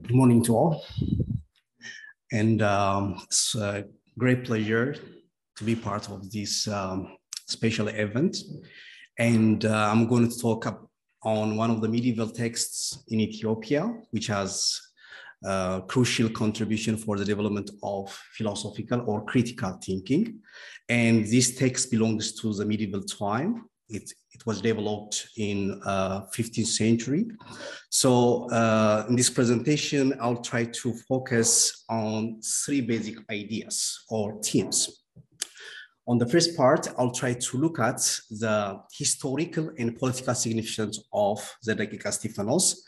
Good 0.00 0.14
morning 0.14 0.42
to 0.44 0.56
all. 0.56 0.84
And 2.32 2.62
um, 2.62 3.20
it's 3.24 3.54
a 3.54 3.84
great 4.18 4.42
pleasure 4.42 4.96
to 5.56 5.64
be 5.64 5.76
part 5.76 6.08
of 6.08 6.32
this 6.32 6.66
um, 6.66 7.16
special 7.46 7.88
event. 7.88 8.38
And 9.18 9.64
uh, 9.64 9.90
I'm 9.92 10.08
going 10.08 10.30
to 10.30 10.38
talk 10.38 10.88
on 11.22 11.56
one 11.56 11.70
of 11.70 11.82
the 11.82 11.88
medieval 11.88 12.28
texts 12.28 13.04
in 13.08 13.20
Ethiopia, 13.20 13.92
which 14.10 14.28
has 14.28 14.80
a 15.44 15.82
crucial 15.86 16.30
contribution 16.30 16.96
for 16.96 17.18
the 17.18 17.24
development 17.24 17.70
of 17.82 18.10
philosophical 18.34 19.04
or 19.06 19.24
critical 19.26 19.78
thinking. 19.84 20.40
And 20.88 21.26
this 21.26 21.54
text 21.54 21.90
belongs 21.90 22.32
to 22.40 22.54
the 22.54 22.64
medieval 22.64 23.02
time. 23.02 23.66
It, 23.92 24.12
it 24.32 24.46
was 24.46 24.60
developed 24.60 25.28
in 25.36 25.80
uh, 25.84 26.22
15th 26.34 26.66
century. 26.66 27.26
So 27.90 28.50
uh, 28.50 29.04
in 29.08 29.16
this 29.16 29.30
presentation, 29.30 30.14
I'll 30.20 30.42
try 30.42 30.64
to 30.64 30.92
focus 31.08 31.84
on 31.88 32.40
three 32.40 32.80
basic 32.80 33.18
ideas 33.30 34.04
or 34.08 34.40
themes. 34.42 35.02
On 36.08 36.18
the 36.18 36.26
first 36.26 36.56
part, 36.56 36.88
I'll 36.98 37.12
try 37.12 37.34
to 37.34 37.56
look 37.58 37.78
at 37.78 37.98
the 38.28 38.80
historical 38.92 39.70
and 39.78 39.96
political 39.96 40.34
significance 40.34 40.98
of 41.12 41.38
Daqiqa 41.64 42.12
Stephanos. 42.12 42.82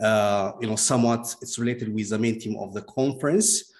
Uh, 0.00 0.52
you 0.60 0.68
know, 0.68 0.76
somewhat 0.76 1.34
it's 1.42 1.58
related 1.58 1.94
with 1.94 2.08
the 2.08 2.18
main 2.18 2.40
theme 2.40 2.56
of 2.58 2.72
the 2.72 2.80
conference. 2.82 3.70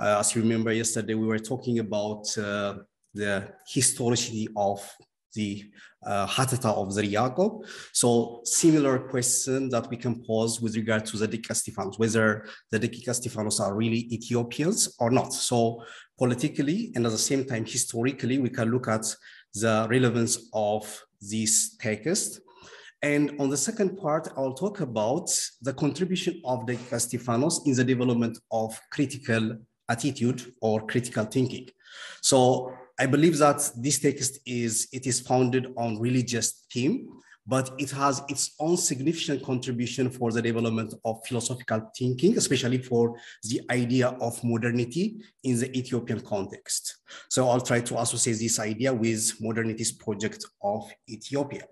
Uh, 0.00 0.18
as 0.18 0.34
you 0.34 0.42
remember 0.42 0.72
yesterday, 0.72 1.14
we 1.14 1.26
were 1.26 1.38
talking 1.38 1.78
about 1.78 2.26
uh, 2.36 2.78
the 3.14 3.48
historicity 3.68 4.48
of 4.56 4.80
the 5.34 5.70
uh, 6.04 6.26
Hatata 6.26 6.66
of 6.66 6.88
Zera 6.88 7.10
Yacob. 7.10 7.66
So 7.92 8.40
similar 8.44 8.98
question 8.98 9.68
that 9.70 9.88
we 9.88 9.96
can 9.96 10.22
pose 10.24 10.60
with 10.60 10.76
regard 10.76 11.06
to 11.06 11.16
the 11.16 11.28
Daqiqa 11.28 11.54
Stephanos, 11.54 11.98
whether 11.98 12.46
the 12.70 12.80
Daqiqa 12.80 13.14
Stephanos 13.14 13.60
are 13.60 13.74
really 13.74 14.12
Ethiopians 14.12 14.94
or 14.98 15.10
not. 15.10 15.32
So 15.32 15.82
politically 16.18 16.92
and 16.94 17.06
at 17.06 17.12
the 17.12 17.18
same 17.18 17.44
time 17.44 17.64
historically, 17.64 18.38
we 18.38 18.50
can 18.50 18.70
look 18.70 18.88
at 18.88 19.04
the 19.54 19.86
relevance 19.88 20.48
of 20.52 21.04
this 21.20 21.76
text. 21.76 22.40
And 23.02 23.34
on 23.40 23.50
the 23.50 23.56
second 23.56 23.96
part, 23.96 24.28
I'll 24.36 24.54
talk 24.54 24.80
about 24.80 25.28
the 25.60 25.72
contribution 25.72 26.40
of 26.44 26.66
the 26.66 26.76
Stephanos 26.98 27.62
in 27.66 27.74
the 27.74 27.84
development 27.84 28.38
of 28.52 28.78
critical 28.92 29.58
attitude 29.88 30.54
or 30.60 30.86
critical 30.86 31.24
thinking. 31.24 31.68
So 32.20 32.72
I 33.02 33.06
believe 33.06 33.36
that 33.38 33.68
this 33.76 33.98
text 33.98 34.38
is, 34.46 34.86
it 34.92 35.08
is 35.08 35.18
founded 35.18 35.74
on 35.76 35.98
religious 35.98 36.66
theme, 36.72 37.08
but 37.44 37.72
it 37.76 37.90
has 37.90 38.22
its 38.28 38.54
own 38.60 38.76
significant 38.76 39.42
contribution 39.42 40.08
for 40.08 40.30
the 40.30 40.40
development 40.40 40.94
of 41.04 41.26
philosophical 41.26 41.90
thinking, 41.98 42.38
especially 42.38 42.78
for 42.78 43.16
the 43.42 43.60
idea 43.72 44.10
of 44.20 44.44
modernity 44.44 45.16
in 45.42 45.58
the 45.58 45.76
Ethiopian 45.76 46.20
context. 46.20 46.98
So 47.28 47.48
I'll 47.48 47.60
try 47.60 47.80
to 47.80 48.00
associate 48.00 48.38
this 48.38 48.60
idea 48.60 48.94
with 48.94 49.32
modernity's 49.40 49.90
project 49.90 50.46
of 50.62 50.88
Ethiopia. 51.10 51.64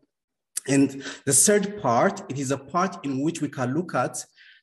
And 0.66 1.00
the 1.26 1.32
third 1.32 1.80
part, 1.80 2.28
it 2.28 2.40
is 2.40 2.50
a 2.50 2.58
part 2.58 3.04
in 3.04 3.22
which 3.22 3.40
we 3.40 3.48
can 3.48 3.72
look 3.72 3.94
at 3.94 4.16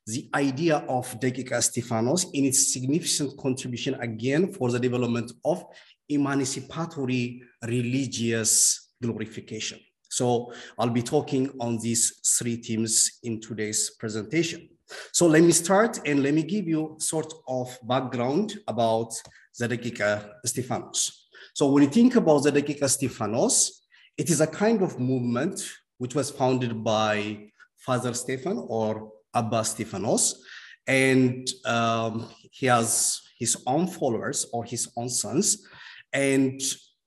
the 0.08 0.28
idea 0.34 0.78
of 0.88 1.06
Daqiqa 1.20 1.62
Stephanos 1.62 2.26
in 2.32 2.44
its 2.46 2.72
significant 2.72 3.38
contribution 3.38 3.94
again 4.00 4.52
for 4.52 4.70
the 4.70 4.80
development 4.80 5.32
of 5.44 5.62
emancipatory 6.08 7.42
religious 7.62 8.90
glorification. 9.02 9.80
So 10.08 10.52
I'll 10.78 10.90
be 10.90 11.02
talking 11.02 11.50
on 11.60 11.78
these 11.78 12.20
three 12.38 12.56
themes 12.56 13.18
in 13.22 13.40
today's 13.40 13.90
presentation. 13.98 14.68
So 15.12 15.26
let 15.26 15.42
me 15.42 15.52
start 15.52 16.00
and 16.06 16.22
let 16.22 16.32
me 16.32 16.42
give 16.42 16.66
you 16.66 16.96
sort 16.98 17.32
of 17.46 17.78
background 17.82 18.58
about 18.66 19.12
Daqiqa 19.60 20.30
Stephanos. 20.46 21.28
So 21.54 21.70
when 21.70 21.82
you 21.82 21.90
think 21.90 22.16
about 22.16 22.44
Daqiqa 22.44 22.88
Stephanos, 22.88 23.86
it 24.16 24.30
is 24.30 24.40
a 24.40 24.46
kind 24.46 24.82
of 24.82 24.98
movement 24.98 25.60
which 25.98 26.14
was 26.14 26.30
founded 26.30 26.82
by 26.82 27.50
Father 27.76 28.14
Stephan 28.14 28.64
or 28.68 29.12
Abba 29.34 29.64
Stephanos, 29.64 30.42
and 30.86 31.48
um, 31.66 32.28
he 32.50 32.66
has 32.66 33.20
his 33.38 33.62
own 33.66 33.86
followers 33.86 34.46
or 34.52 34.64
his 34.64 34.88
own 34.96 35.08
sons 35.08 35.66
and 36.12 36.60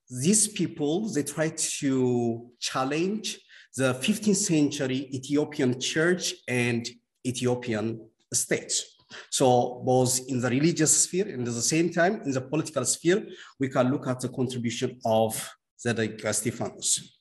these 0.10 0.48
people, 0.48 1.10
they 1.10 1.24
try 1.24 1.50
to 1.50 2.52
challenge 2.60 3.40
the 3.78 3.94
15th 3.94 4.36
century 4.36 5.10
Ethiopian 5.14 5.80
church 5.80 6.34
and 6.48 6.88
Ethiopian 7.26 8.10
state. 8.34 8.84
So 9.30 9.82
both 9.86 10.20
in 10.28 10.42
the 10.42 10.50
religious 10.50 11.04
sphere 11.04 11.28
and 11.30 11.48
at 11.48 11.54
the 11.54 11.62
same 11.62 11.90
time 11.90 12.22
in 12.26 12.32
the 12.32 12.42
political 12.42 12.86
sphere, 12.86 13.26
we 13.60 13.70
can 13.70 13.92
look 13.92 14.08
at 14.08 14.20
the 14.20 14.30
contribution 14.30 15.00
of 15.06 15.50
Daqiqa 15.86 16.34
Stephanos. 16.34 17.20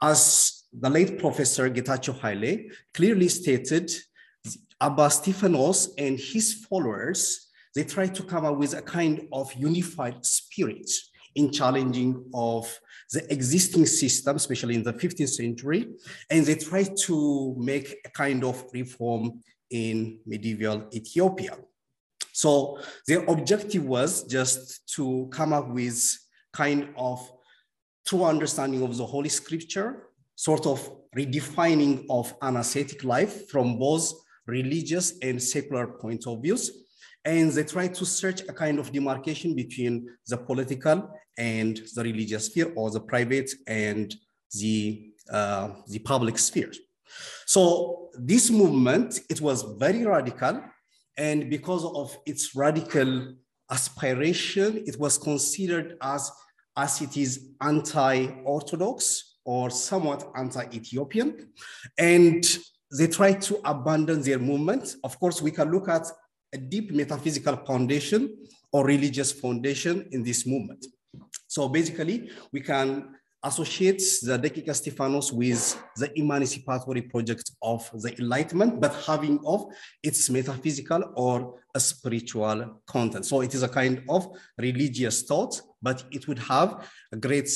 As 0.00 0.64
the 0.72 0.90
late 0.90 1.18
professor 1.18 1.70
Getachew 1.70 2.18
Haile 2.20 2.70
clearly 2.92 3.28
stated, 3.28 3.90
Abba 4.80 5.10
Stephanos 5.10 5.94
and 5.96 6.18
his 6.18 6.64
followers, 6.68 7.50
they 7.74 7.84
try 7.84 8.08
to 8.08 8.22
come 8.24 8.44
up 8.44 8.58
with 8.58 8.74
a 8.74 8.82
kind 8.82 9.28
of 9.32 9.52
unified 9.54 10.24
spirit 10.26 10.90
in 11.34 11.50
challenging 11.50 12.24
of 12.34 12.78
the 13.12 13.30
existing 13.32 13.86
system, 13.86 14.36
especially 14.36 14.74
in 14.74 14.82
the 14.82 14.92
15th 14.92 15.28
century, 15.28 15.88
and 16.30 16.46
they 16.46 16.54
try 16.54 16.84
to 16.84 17.54
make 17.58 17.96
a 18.04 18.10
kind 18.10 18.44
of 18.44 18.64
reform 18.72 19.42
in 19.70 20.18
medieval 20.26 20.88
Ethiopia. 20.92 21.56
So 22.32 22.78
their 23.06 23.24
objective 23.24 23.84
was 23.84 24.24
just 24.24 24.88
to 24.96 25.28
come 25.30 25.52
up 25.52 25.68
with 25.68 26.00
kind 26.52 26.88
of 26.96 27.30
true 28.06 28.24
understanding 28.24 28.82
of 28.82 28.96
the 28.96 29.06
Holy 29.06 29.28
Scripture, 29.28 30.08
sort 30.34 30.66
of 30.66 30.90
redefining 31.16 32.06
of 32.08 32.34
an 32.42 32.56
ascetic 32.56 33.04
life 33.04 33.50
from 33.50 33.78
both 33.78 34.12
religious 34.46 35.18
and 35.20 35.42
secular 35.42 35.86
point 35.86 36.26
of 36.26 36.42
views, 36.42 36.70
and 37.24 37.50
they 37.52 37.64
try 37.64 37.88
to 37.88 38.04
search 38.04 38.42
a 38.42 38.52
kind 38.52 38.78
of 38.78 38.92
demarcation 38.92 39.54
between 39.54 40.08
the 40.26 40.36
political 40.36 41.10
and 41.38 41.80
the 41.94 42.02
religious 42.02 42.46
sphere 42.46 42.72
or 42.76 42.90
the 42.90 43.00
private 43.00 43.50
and 43.66 44.14
the, 44.54 45.12
uh, 45.30 45.70
the 45.88 45.98
public 46.00 46.38
sphere. 46.38 46.72
So 47.46 48.10
this 48.14 48.50
movement, 48.50 49.20
it 49.28 49.40
was 49.40 49.62
very 49.78 50.04
radical 50.04 50.62
and 51.16 51.50
because 51.50 51.84
of 51.84 52.16
its 52.26 52.54
radical 52.54 53.34
aspiration, 53.70 54.82
it 54.86 54.98
was 54.98 55.18
considered 55.18 55.96
as, 56.02 56.30
as 56.76 57.00
it 57.00 57.16
is 57.16 57.50
anti-Orthodox 57.60 59.36
or 59.44 59.70
somewhat 59.70 60.30
anti-Ethiopian. 60.36 61.48
And 61.98 62.44
they 62.96 63.06
tried 63.06 63.40
to 63.42 63.60
abandon 63.64 64.22
their 64.22 64.38
movement. 64.38 64.96
Of 65.04 65.18
course, 65.18 65.40
we 65.42 65.50
can 65.50 65.70
look 65.70 65.88
at 65.88 66.06
a 66.52 66.58
deep 66.58 66.92
metaphysical 66.92 67.56
foundation 67.56 68.36
or 68.72 68.84
religious 68.84 69.32
foundation 69.32 70.08
in 70.12 70.22
this 70.22 70.46
movement. 70.46 70.86
So 71.46 71.68
basically, 71.68 72.30
we 72.52 72.60
can 72.60 73.14
associate 73.44 74.02
the 74.22 74.38
Daqiqa 74.38 74.74
Stephanos 74.74 75.32
with 75.32 75.82
the 75.96 76.16
emancipatory 76.18 77.02
project 77.02 77.50
of 77.60 77.90
the 77.94 78.16
Enlightenment, 78.18 78.80
but 78.80 78.94
having 79.04 79.40
of 79.44 79.66
its 80.02 80.30
metaphysical 80.30 81.12
or 81.16 81.60
a 81.74 81.80
spiritual 81.80 82.80
content. 82.86 83.26
So 83.26 83.40
it 83.40 83.54
is 83.54 83.62
a 83.62 83.68
kind 83.68 84.02
of 84.08 84.28
religious 84.58 85.22
thought, 85.22 85.60
but 85.82 86.04
it 86.12 86.28
would 86.28 86.38
have 86.38 86.88
a 87.12 87.16
great 87.16 87.50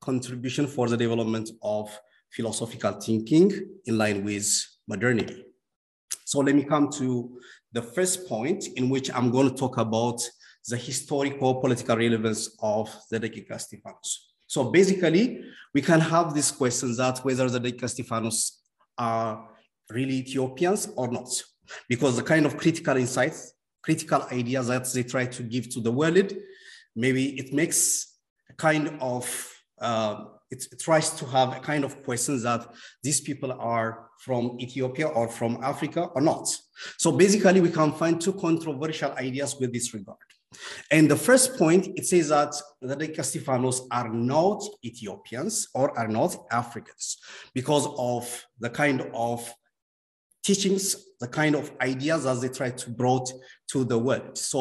contribution 0.00 0.66
for 0.66 0.88
the 0.88 0.96
development 0.96 1.50
of 1.62 1.90
philosophical 2.32 2.92
thinking 2.92 3.52
in 3.84 3.98
line 3.98 4.24
with 4.24 4.48
modernity. 4.86 5.44
So 6.24 6.40
let 6.40 6.54
me 6.54 6.64
come 6.64 6.90
to 6.92 7.38
the 7.72 7.82
first 7.82 8.28
point 8.28 8.66
in 8.76 8.88
which 8.88 9.12
I'm 9.14 9.30
going 9.30 9.50
to 9.50 9.54
talk 9.54 9.76
about 9.78 10.20
the 10.68 10.76
historical 10.76 11.60
political 11.60 11.96
relevance 11.96 12.56
of 12.60 12.94
the 13.10 13.20
Daqiqa 13.20 13.60
Stephanos. 13.60 14.34
So 14.46 14.70
basically, 14.70 15.44
we 15.74 15.82
can 15.82 16.00
have 16.00 16.34
this 16.34 16.50
question 16.50 16.94
that 16.96 17.18
whether 17.18 17.48
the 17.48 17.60
Daqiqa 17.60 17.88
Stephanos 17.88 18.62
are 18.96 19.48
really 19.90 20.16
Ethiopians 20.16 20.88
or 20.96 21.08
not, 21.08 21.28
because 21.88 22.16
the 22.16 22.22
kind 22.22 22.46
of 22.46 22.56
critical 22.56 22.96
insights, 22.96 23.52
critical 23.82 24.22
ideas 24.32 24.68
that 24.68 24.90
they 24.92 25.02
try 25.02 25.26
to 25.26 25.42
give 25.42 25.68
to 25.70 25.80
the 25.80 25.92
world, 25.92 26.32
maybe 26.96 27.38
it 27.38 27.52
makes 27.52 28.16
a 28.50 28.54
kind 28.54 28.96
of 29.00 29.54
uh, 29.80 30.24
it, 30.50 30.64
tries 30.80 31.10
to 31.10 31.26
have 31.26 31.56
a 31.56 31.60
kind 31.60 31.84
of 31.84 32.02
questions 32.04 32.42
that 32.42 32.66
these 33.02 33.20
people 33.20 33.52
are 33.52 34.08
from 34.20 34.56
Ethiopia 34.60 35.08
or 35.08 35.28
from 35.28 35.62
Africa 35.62 36.04
or 36.14 36.20
not. 36.20 36.48
So 36.96 37.12
basically, 37.12 37.60
we 37.60 37.70
can 37.70 37.92
find 37.92 38.20
two 38.20 38.32
controversial 38.32 39.12
ideas 39.12 39.56
with 39.60 39.72
this 39.72 39.94
regard. 39.94 40.18
And 40.90 41.10
the 41.10 41.16
first 41.16 41.58
point, 41.58 41.88
it 41.96 42.06
says 42.06 42.28
that 42.28 42.54
the 42.80 43.22
Stephanos 43.22 43.86
are 43.90 44.08
not 44.08 44.62
Ethiopians 44.84 45.68
or 45.74 45.96
are 45.98 46.08
not 46.08 46.36
Africans 46.50 47.18
because 47.54 47.86
of 47.98 48.46
the 48.58 48.70
kind 48.70 49.02
of 49.14 49.52
teachings, 50.48 50.84
the 51.20 51.28
kind 51.40 51.54
of 51.60 51.64
ideas 51.92 52.24
as 52.32 52.40
they 52.40 52.48
try 52.48 52.70
to 52.82 52.90
brought 53.00 53.28
to 53.72 53.78
the 53.84 53.98
world. 54.06 54.36
So 54.38 54.60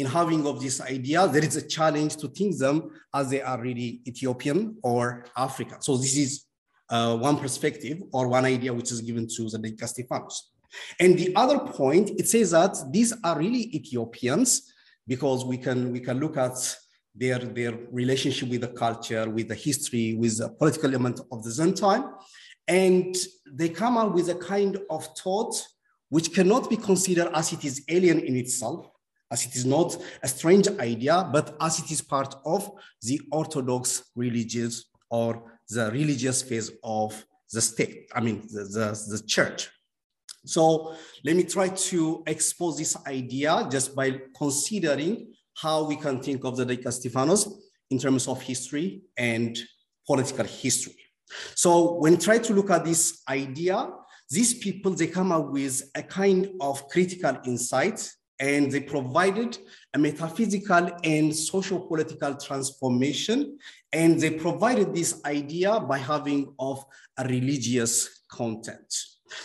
in 0.00 0.06
having 0.06 0.42
of 0.46 0.56
this 0.64 0.80
idea, 0.80 1.20
there 1.28 1.44
is 1.50 1.56
a 1.56 1.66
challenge 1.76 2.16
to 2.22 2.26
think 2.28 2.58
them 2.64 2.76
as 3.18 3.24
they 3.30 3.42
are 3.50 3.60
really 3.68 3.88
Ethiopian 4.10 4.60
or 4.82 5.00
African. 5.46 5.80
So 5.82 5.96
this 5.96 6.16
is 6.24 6.30
uh, 6.94 7.16
one 7.28 7.36
perspective 7.44 7.96
or 8.12 8.22
one 8.38 8.46
idea 8.56 8.74
which 8.78 8.90
is 8.94 9.00
given 9.08 9.26
to 9.36 9.42
the 9.52 9.58
Dekiqa 9.58 9.88
Stephanos. 9.88 10.36
And 10.98 11.18
the 11.22 11.34
other 11.42 11.58
point, 11.80 12.06
it 12.20 12.26
says 12.28 12.50
that 12.50 12.74
these 12.90 13.12
are 13.22 13.38
really 13.38 13.64
Ethiopians 13.78 14.72
because 15.06 15.44
we 15.44 15.58
can, 15.58 15.92
we 15.92 16.00
can 16.00 16.18
look 16.18 16.36
at 16.36 16.56
their, 17.14 17.38
their 17.38 17.74
relationship 17.90 18.48
with 18.48 18.62
the 18.62 18.72
culture, 18.84 19.28
with 19.28 19.48
the 19.48 19.54
history, 19.54 20.14
with 20.14 20.38
the 20.38 20.48
political 20.60 20.88
element 20.90 21.20
of 21.30 21.42
the 21.44 21.50
Zen 21.50 21.74
time. 21.74 22.04
And 22.70 23.16
they 23.50 23.68
come 23.68 23.98
out 23.98 24.14
with 24.14 24.28
a 24.28 24.36
kind 24.36 24.78
of 24.88 25.04
thought 25.18 25.60
which 26.08 26.32
cannot 26.32 26.70
be 26.70 26.76
considered 26.76 27.28
as 27.34 27.52
it 27.52 27.64
is 27.64 27.84
alien 27.88 28.20
in 28.20 28.36
itself, 28.36 28.88
as 29.30 29.44
it 29.44 29.56
is 29.56 29.64
not 29.64 29.96
a 30.22 30.28
strange 30.28 30.68
idea, 30.78 31.28
but 31.32 31.56
as 31.60 31.80
it 31.80 31.90
is 31.90 32.00
part 32.00 32.32
of 32.46 32.70
the 33.02 33.20
Orthodox 33.32 34.04
religious 34.14 34.84
or 35.10 35.42
the 35.68 35.90
religious 35.90 36.42
phase 36.42 36.70
of 36.84 37.24
the 37.52 37.60
state, 37.60 38.08
I 38.14 38.20
mean, 38.20 38.46
the, 38.52 38.62
the, 38.62 39.16
the 39.16 39.22
church. 39.26 39.68
So 40.46 40.94
let 41.24 41.34
me 41.34 41.42
try 41.42 41.68
to 41.68 42.22
expose 42.26 42.78
this 42.78 42.96
idea 43.06 43.66
just 43.68 43.96
by 43.96 44.20
considering 44.36 45.34
how 45.54 45.84
we 45.84 45.96
can 45.96 46.22
think 46.22 46.44
of 46.44 46.56
the 46.56 46.64
Dekiqa 46.64 46.92
Stephanos 46.92 47.48
in 47.90 47.98
terms 47.98 48.28
of 48.28 48.40
history 48.40 49.02
and 49.16 49.58
political 50.06 50.46
history. 50.46 50.96
So 51.54 51.94
when 51.94 52.18
try 52.18 52.38
to 52.38 52.54
look 52.54 52.70
at 52.70 52.84
this 52.84 53.22
idea, 53.28 53.88
these 54.30 54.54
people, 54.54 54.92
they 54.92 55.08
come 55.08 55.32
up 55.32 55.50
with 55.50 55.82
a 55.94 56.02
kind 56.02 56.48
of 56.60 56.88
critical 56.88 57.36
insight 57.44 58.08
and 58.38 58.70
they 58.70 58.80
provided 58.80 59.58
a 59.92 59.98
metaphysical 59.98 60.90
and 61.04 61.34
social 61.34 61.80
political 61.80 62.34
transformation. 62.36 63.58
And 63.92 64.18
they 64.18 64.30
provided 64.30 64.94
this 64.94 65.20
idea 65.24 65.78
by 65.80 65.98
having 65.98 66.54
of 66.58 66.84
a 67.18 67.24
religious 67.24 68.22
content. 68.30 68.94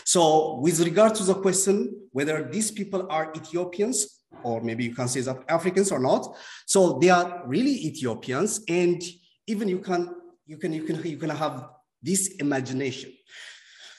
So 0.03 0.59
with 0.61 0.79
regard 0.79 1.15
to 1.15 1.23
the 1.23 1.35
question 1.35 2.07
whether 2.11 2.47
these 2.49 2.71
people 2.71 3.07
are 3.09 3.33
Ethiopians, 3.35 4.23
or 4.43 4.61
maybe 4.61 4.83
you 4.83 4.95
can 4.95 5.07
say 5.07 5.21
that 5.21 5.43
Africans 5.47 5.91
or 5.91 5.99
not, 5.99 6.35
so 6.65 6.97
they 6.99 7.09
are 7.09 7.43
really 7.45 7.85
Ethiopians, 7.87 8.61
and 8.67 9.01
even 9.47 9.67
you 9.67 9.79
can 9.79 10.09
you 10.45 10.57
can 10.57 10.73
you 10.73 10.83
can 10.83 11.03
you 11.03 11.17
can 11.17 11.29
have 11.29 11.69
this 12.05 12.27
imagination. 12.45 13.11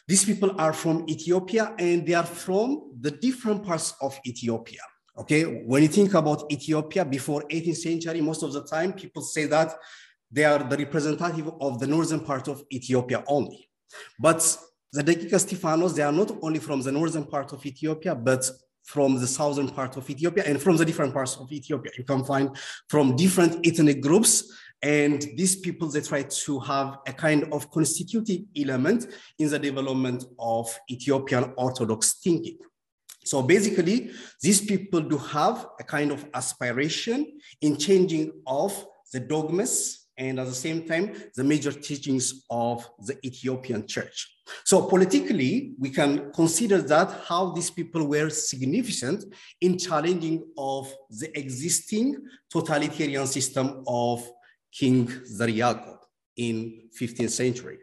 These 0.09 0.25
people 0.25 0.53
are 0.61 0.73
from 0.73 1.05
Ethiopia 1.09 1.75
and 1.79 2.07
they 2.07 2.15
are 2.15 2.31
from 2.45 2.93
the 3.01 3.11
different 3.11 3.65
parts 3.65 3.95
of 4.01 4.19
Ethiopia. 4.25 4.83
Okay, 5.19 5.43
when 5.71 5.83
you 5.83 5.89
think 5.89 6.15
about 6.15 6.51
Ethiopia 6.53 7.05
before 7.05 7.43
18th 7.51 7.77
century, 7.77 8.21
most 8.21 8.43
of 8.43 8.53
the 8.53 8.65
time 8.65 8.93
people 8.93 9.23
say 9.23 9.47
that 9.47 9.75
they 10.31 10.45
are 10.45 10.63
the 10.63 10.77
representative 10.77 11.51
of 11.61 11.81
the 11.81 11.87
northern 11.87 12.21
part 12.21 12.49
of 12.49 12.63
Ethiopia 12.73 13.25
only. 13.27 13.69
But 14.19 14.41
the 14.93 15.03
Dekiqa 15.03 15.41
Stephanos, 15.41 15.95
they 15.95 16.03
are 16.03 16.13
not 16.13 16.31
only 16.43 16.59
from 16.59 16.83
the 16.83 16.93
northern 16.93 17.25
part 17.25 17.53
of 17.53 17.65
Ethiopia, 17.65 18.15
but 18.15 18.49
from 18.85 19.19
the 19.19 19.27
southern 19.27 19.69
part 19.69 19.97
of 19.97 20.09
Ethiopia 20.09 20.45
and 20.47 20.63
from 20.63 20.77
the 20.77 20.85
different 20.85 21.13
parts 21.13 21.37
of 21.37 21.51
Ethiopia. 21.53 21.91
You 21.99 22.05
can 22.05 22.25
find 22.25 22.57
from 22.89 23.17
different 23.17 23.67
ethnic 23.67 24.01
groups 24.01 24.53
and 24.87 25.21
these 25.35 25.57
people, 25.57 25.89
they 25.89 26.01
try 26.01 26.23
to 26.23 26.61
have 26.61 26.99
a 27.09 27.13
kind 27.13 27.53
of 27.53 27.73
constitutive 27.73 28.43
element 28.57 29.09
in 29.37 29.51
the 29.51 29.59
development 29.59 30.25
of 30.39 30.73
Ethiopian 30.89 31.53
Orthodox 31.57 32.21
thinking. 32.23 32.59
So 33.25 33.43
basically, 33.43 34.13
these 34.41 34.61
people 34.61 35.01
do 35.01 35.19
have 35.19 35.67
a 35.81 35.83
kind 35.83 36.13
of 36.13 36.25
aspiration 36.35 37.37
in 37.61 37.77
changing 37.79 38.31
of 38.47 38.87
the 39.13 39.19
dogmas 39.19 40.07
and 40.19 40.39
at 40.39 40.47
the 40.47 40.55
same 40.55 40.87
time, 40.87 41.15
the 41.35 41.45
major 41.45 41.73
teachings 41.73 42.45
of 42.49 42.89
the 43.01 43.19
Ethiopian 43.27 43.87
church. 43.87 44.33
So 44.65 44.83
politically, 44.83 45.75
we 45.79 45.91
can 45.91 46.33
consider 46.33 46.81
that 46.83 47.25
how 47.27 47.51
these 47.51 47.71
people 47.71 48.07
were 48.07 48.31
significant 48.31 49.25
in 49.61 49.77
challenging 49.77 50.47
of 50.57 50.91
the 51.11 51.37
existing 51.39 52.17
totalitarian 52.51 53.27
system 53.27 53.83
of 53.87 54.27
King 54.79 55.09
Zara 55.25 55.51
Yaqob 55.51 55.99
in 56.37 56.89
15th 57.01 57.31
century. 57.31 57.79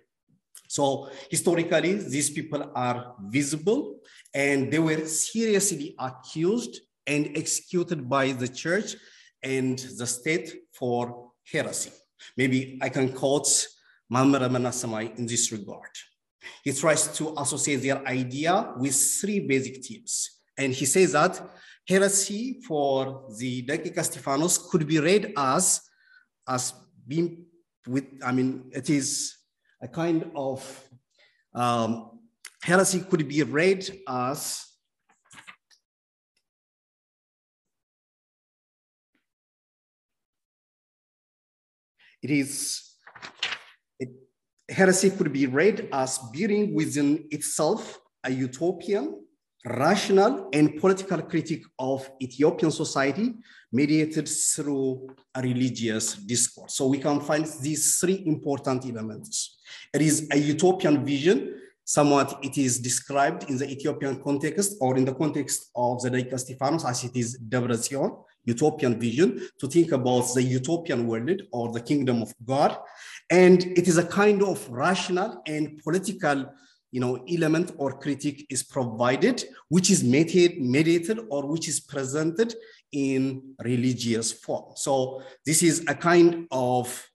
So 0.67 1.09
historically, 1.29 1.93
these 1.93 2.29
people 2.29 2.71
are 2.75 3.15
visible 3.29 3.99
and 4.33 4.71
they 4.71 4.79
were 4.79 5.05
seriously 5.05 5.95
accused 5.99 6.81
and 7.05 7.37
executed 7.37 8.09
by 8.09 8.31
the 8.31 8.47
church 8.47 8.95
and 9.43 9.77
the 9.97 10.07
state 10.07 10.53
for 10.71 11.31
heresy. 11.51 11.91
Maybe 12.37 12.79
I 12.81 12.89
can 12.89 13.11
quote 13.13 13.67
Maimire 14.11 14.49
Mennasemay 14.49 15.17
in 15.17 15.25
this 15.25 15.51
regard. 15.51 15.91
He 16.63 16.71
tries 16.71 17.07
to 17.17 17.33
associate 17.37 17.81
their 17.83 18.05
idea 18.07 18.73
with 18.77 18.95
three 18.95 19.39
basic 19.39 19.83
themes. 19.85 20.41
And 20.57 20.73
he 20.73 20.85
says 20.85 21.11
that 21.13 21.41
heresy 21.87 22.61
for 22.67 23.25
the 23.37 23.65
Dekiqa 23.65 24.03
Stephanos 24.03 24.57
could 24.57 24.87
be 24.87 24.99
read 24.99 25.33
as, 25.37 25.81
as 26.47 26.73
being 27.07 27.45
with, 27.87 28.05
I 28.23 28.31
mean, 28.31 28.71
it 28.71 28.89
is 28.89 29.35
a 29.81 29.87
kind 29.87 30.31
of 30.35 30.89
um, 31.53 32.19
heresy 32.61 33.01
could 33.01 33.27
be 33.27 33.43
read 33.43 33.89
as 34.07 34.65
it 42.21 42.31
is 42.31 42.95
it, 43.99 44.09
heresy 44.69 45.09
could 45.09 45.31
be 45.33 45.45
read 45.45 45.89
as 45.91 46.17
bearing 46.33 46.73
within 46.73 47.27
itself 47.29 47.99
a 48.23 48.31
utopian 48.31 49.25
rational 49.65 50.49
and 50.51 50.79
political 50.79 51.21
critique 51.21 51.65
of 51.79 52.09
Ethiopian 52.21 52.71
society 52.71 53.33
mediated 53.71 54.27
through 54.27 55.07
a 55.35 55.41
religious 55.41 56.15
discourse. 56.15 56.75
So 56.75 56.87
we 56.87 56.97
can 56.97 57.21
find 57.21 57.45
these 57.61 57.97
three 57.99 58.23
important 58.25 58.85
elements. 58.85 59.57
It 59.93 60.01
is 60.01 60.27
a 60.31 60.37
utopian 60.37 61.05
vision, 61.05 61.59
somewhat 61.85 62.39
it 62.43 62.57
is 62.57 62.79
described 62.79 63.49
in 63.49 63.57
the 63.57 63.69
Ethiopian 63.69 64.21
context 64.21 64.75
or 64.81 64.97
in 64.97 65.05
the 65.05 65.13
context 65.13 65.71
of 65.75 66.01
the 66.01 66.09
Dekiqa 66.09 66.39
Stephanos 66.39 66.85
as 66.85 67.03
it 67.05 67.15
is 67.15 67.39
Debrecen, 67.39 68.17
utopian 68.45 68.99
vision, 68.99 69.47
to 69.59 69.67
think 69.67 69.93
about 69.93 70.33
the 70.33 70.43
utopian 70.43 71.07
world 71.07 71.41
or 71.53 71.71
the 71.71 71.81
kingdom 71.81 72.21
of 72.21 72.33
God. 72.45 72.77
And 73.29 73.63
it 73.77 73.87
is 73.87 73.97
a 73.97 74.05
kind 74.05 74.43
of 74.43 74.69
rational 74.69 75.41
and 75.47 75.81
political 75.81 76.51
you 76.93 76.99
know, 76.99 77.23
element 77.27 77.71
or 77.77 77.97
critique 77.97 78.45
is 78.51 78.61
provided, 78.61 79.43
which 79.67 79.89
is 79.89 80.03
mediated, 80.03 81.19
or 81.29 81.47
which 81.47 81.67
is 81.67 81.79
presented 81.79 82.53
in 82.91 83.55
religious 83.63 84.31
form. 84.31 84.65
So 84.75 85.23
this 85.43 85.63
is 85.63 85.83
a 85.87 85.95
kind 85.95 86.47
of, 86.51 87.09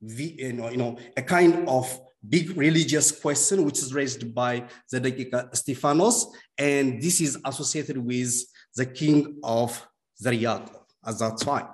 you 0.00 0.52
know, 0.52 0.70
you 0.70 0.76
know, 0.76 0.98
a 1.16 1.22
kind 1.22 1.68
of 1.68 2.00
big 2.28 2.56
religious 2.56 3.12
question 3.12 3.64
which 3.64 3.78
is 3.78 3.94
raised 3.94 4.34
by 4.34 4.64
the 4.90 5.00
Dekiqa 5.00 5.54
Stephanos, 5.54 6.26
and 6.58 7.00
this 7.00 7.20
is 7.20 7.38
associated 7.44 7.98
with 7.98 8.34
the 8.74 8.86
king 8.86 9.38
of 9.44 9.86
Zara 10.20 10.36
Yaqob 10.36 10.74
at 11.06 11.18
that 11.20 11.38
time. 11.38 11.68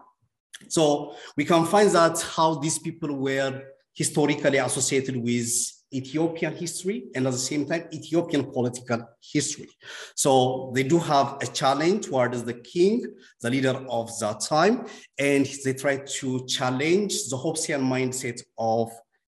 So 0.68 1.14
we 1.34 1.46
can 1.46 1.64
find 1.64 1.90
that 1.92 2.20
how 2.20 2.56
these 2.56 2.78
people 2.78 3.16
were 3.16 3.62
historically 3.94 4.58
associated 4.58 5.16
with 5.16 5.48
Ethiopian 5.94 6.54
history 6.54 7.04
and 7.14 7.26
at 7.26 7.32
the 7.32 7.38
same 7.38 7.66
time 7.66 7.84
Ethiopian 7.92 8.44
political 8.50 9.08
history. 9.20 9.68
So 10.14 10.72
they 10.74 10.82
do 10.82 10.98
have 10.98 11.38
a 11.40 11.46
challenge 11.46 12.06
towards 12.06 12.44
the 12.44 12.54
king, 12.54 13.06
the 13.40 13.50
leader 13.50 13.76
of 13.88 14.10
that 14.20 14.40
time, 14.40 14.86
and 15.18 15.46
they 15.64 15.74
try 15.74 15.98
to 15.98 16.46
challenge 16.46 17.28
the 17.28 17.36
Hobbesian 17.36 17.82
mindset 17.82 18.40
of 18.58 18.90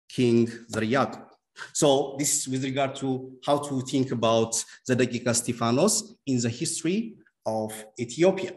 King 0.08 0.48
Zara 0.68 0.86
Yaqob. 0.86 1.26
So 1.72 2.16
this 2.18 2.38
is 2.38 2.48
with 2.48 2.64
regard 2.64 2.96
to 2.96 3.32
how 3.44 3.58
to 3.58 3.80
think 3.82 4.10
about 4.10 4.62
the 4.86 4.96
Dekiqa 4.96 5.34
Stephanos 5.34 6.14
in 6.26 6.40
the 6.40 6.48
history 6.48 7.14
of 7.46 7.72
Ethiopia. 7.98 8.52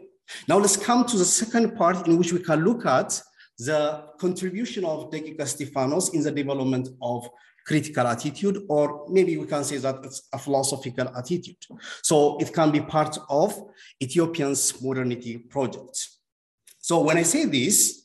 Now 0.46 0.58
let's 0.58 0.76
come 0.76 1.04
to 1.06 1.16
the 1.16 1.24
second 1.24 1.76
part 1.76 2.06
in 2.06 2.18
which 2.18 2.32
we 2.32 2.40
can 2.40 2.64
look 2.64 2.86
at 2.86 3.20
the 3.58 4.04
contribution 4.18 4.84
of 4.84 5.10
Dekiqa 5.10 5.46
Stephanos 5.46 6.10
in 6.14 6.22
the 6.22 6.30
development 6.30 6.88
of 7.02 7.28
critical 7.68 8.06
attitude, 8.06 8.56
or 8.68 9.06
maybe 9.10 9.36
we 9.36 9.46
can 9.46 9.62
say 9.62 9.76
that 9.76 9.96
it's 10.06 10.20
a 10.32 10.38
philosophical 10.38 11.08
attitude. 11.16 11.62
So 12.02 12.38
it 12.38 12.52
can 12.52 12.70
be 12.70 12.80
part 12.80 13.16
of 13.28 13.48
Ethiopian's 14.02 14.62
modernity 14.82 15.36
project. 15.38 15.96
So 16.78 16.94
when 17.00 17.18
I 17.18 17.24
say 17.24 17.44
this, 17.44 18.02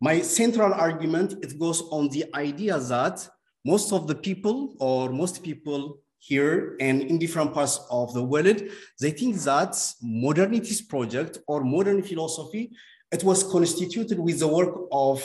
my 0.00 0.22
central 0.22 0.72
argument, 0.72 1.34
it 1.44 1.58
goes 1.58 1.82
on 1.90 2.08
the 2.08 2.24
idea 2.34 2.78
that 2.78 3.28
most 3.64 3.92
of 3.92 4.06
the 4.06 4.14
people 4.14 4.76
or 4.78 5.10
most 5.10 5.42
people 5.42 5.98
here 6.18 6.76
and 6.80 7.02
in 7.02 7.18
different 7.18 7.52
parts 7.52 7.80
of 7.90 8.14
the 8.14 8.22
world, 8.22 8.62
they 9.00 9.10
think 9.10 9.36
that 9.50 9.74
modernity's 10.00 10.82
project 10.82 11.38
or 11.48 11.64
modern 11.64 12.02
philosophy, 12.02 12.70
it 13.10 13.24
was 13.24 13.42
constituted 13.42 14.18
with 14.18 14.38
the 14.38 14.48
work 14.48 14.74
of 14.92 15.18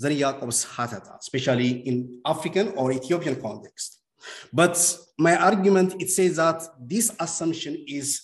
Zera 0.00 0.16
Yacob's 0.16 0.64
Hatata, 0.64 1.18
especially 1.18 1.70
in 1.86 2.20
African 2.24 2.68
or 2.76 2.92
Ethiopian 2.92 3.40
context. 3.40 4.00
But 4.52 4.98
my 5.18 5.36
argument, 5.36 6.00
it 6.00 6.10
says 6.10 6.36
that 6.36 6.62
this 6.80 7.14
assumption 7.18 7.84
is, 7.86 8.22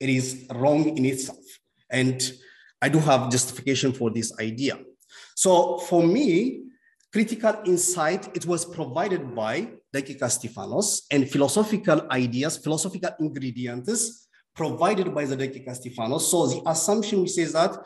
it 0.00 0.08
is 0.08 0.46
wrong 0.54 0.96
in 0.96 1.04
itself. 1.04 1.44
And 1.90 2.32
I 2.80 2.88
do 2.88 2.98
have 2.98 3.30
justification 3.30 3.92
for 3.92 4.10
this 4.10 4.38
idea. 4.38 4.78
So 5.34 5.78
for 5.78 6.02
me, 6.02 6.64
critical 7.12 7.54
insight, 7.64 8.36
it 8.36 8.46
was 8.46 8.64
provided 8.64 9.34
by 9.34 9.70
Dekika 9.94 10.30
Stephanos 10.30 11.06
and 11.10 11.28
philosophical 11.28 12.06
ideas, 12.10 12.58
philosophical 12.58 13.10
ingredients 13.20 14.28
provided 14.54 15.14
by 15.14 15.24
the 15.24 15.36
Dekika 15.36 15.74
Stephanos. 15.74 16.30
So 16.30 16.46
the 16.46 16.62
assumption 16.66 17.22
we 17.22 17.28
say 17.28 17.44
that 17.44 17.76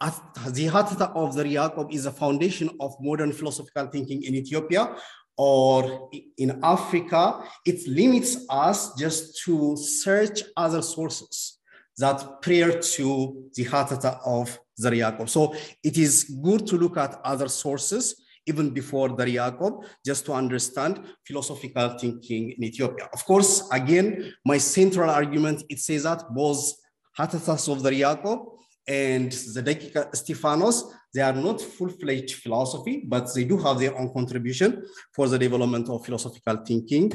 the 0.00 0.66
Hatata 0.66 1.14
of 1.14 1.34
Zera 1.34 1.52
Yacob 1.52 1.92
is 1.92 2.06
a 2.06 2.10
foundation 2.12 2.70
of 2.80 2.94
modern 3.00 3.32
philosophical 3.32 3.86
thinking 3.86 4.22
in 4.22 4.34
Ethiopia 4.34 4.96
or 5.36 6.10
in 6.36 6.60
Africa, 6.62 7.42
it 7.64 7.86
limits 7.88 8.44
us 8.50 8.94
just 8.94 9.42
to 9.44 9.76
search 9.76 10.42
other 10.56 10.82
sources 10.82 11.58
that 11.96 12.42
prior 12.42 12.80
to 12.80 13.50
the 13.54 13.64
Hatata 13.64 14.20
of 14.24 14.58
Zera 14.80 14.98
Yacob. 14.98 15.28
So 15.28 15.54
it 15.82 15.96
is 15.96 16.24
good 16.42 16.66
to 16.66 16.76
look 16.76 16.96
at 16.96 17.20
other 17.24 17.48
sources 17.48 18.16
even 18.46 18.70
before 18.70 19.08
Zera 19.10 19.32
Yacob, 19.32 19.84
just 20.04 20.26
to 20.26 20.32
understand 20.32 21.00
philosophical 21.26 21.98
thinking 21.98 22.52
in 22.52 22.64
Ethiopia. 22.64 23.08
Of 23.12 23.24
course, 23.24 23.68
again, 23.72 24.32
my 24.44 24.58
central 24.58 25.10
argument, 25.10 25.62
it 25.68 25.78
says 25.78 26.02
that 26.02 26.24
both 26.34 26.72
Hatatas 27.18 27.68
of 27.72 27.78
Zera 27.78 27.98
Yacob 27.98 28.59
and 28.90 29.30
the 29.54 29.62
Dekika 29.62 30.02
Stephanos, 30.16 30.92
they 31.14 31.22
are 31.22 31.38
not 31.48 31.60
full-fledged 31.60 32.34
philosophy, 32.42 33.04
but 33.06 33.32
they 33.32 33.44
do 33.44 33.56
have 33.56 33.78
their 33.78 33.96
own 33.96 34.12
contribution 34.12 34.82
for 35.14 35.28
the 35.28 35.38
development 35.38 35.88
of 35.88 36.04
philosophical 36.04 36.56
thinking 36.66 37.08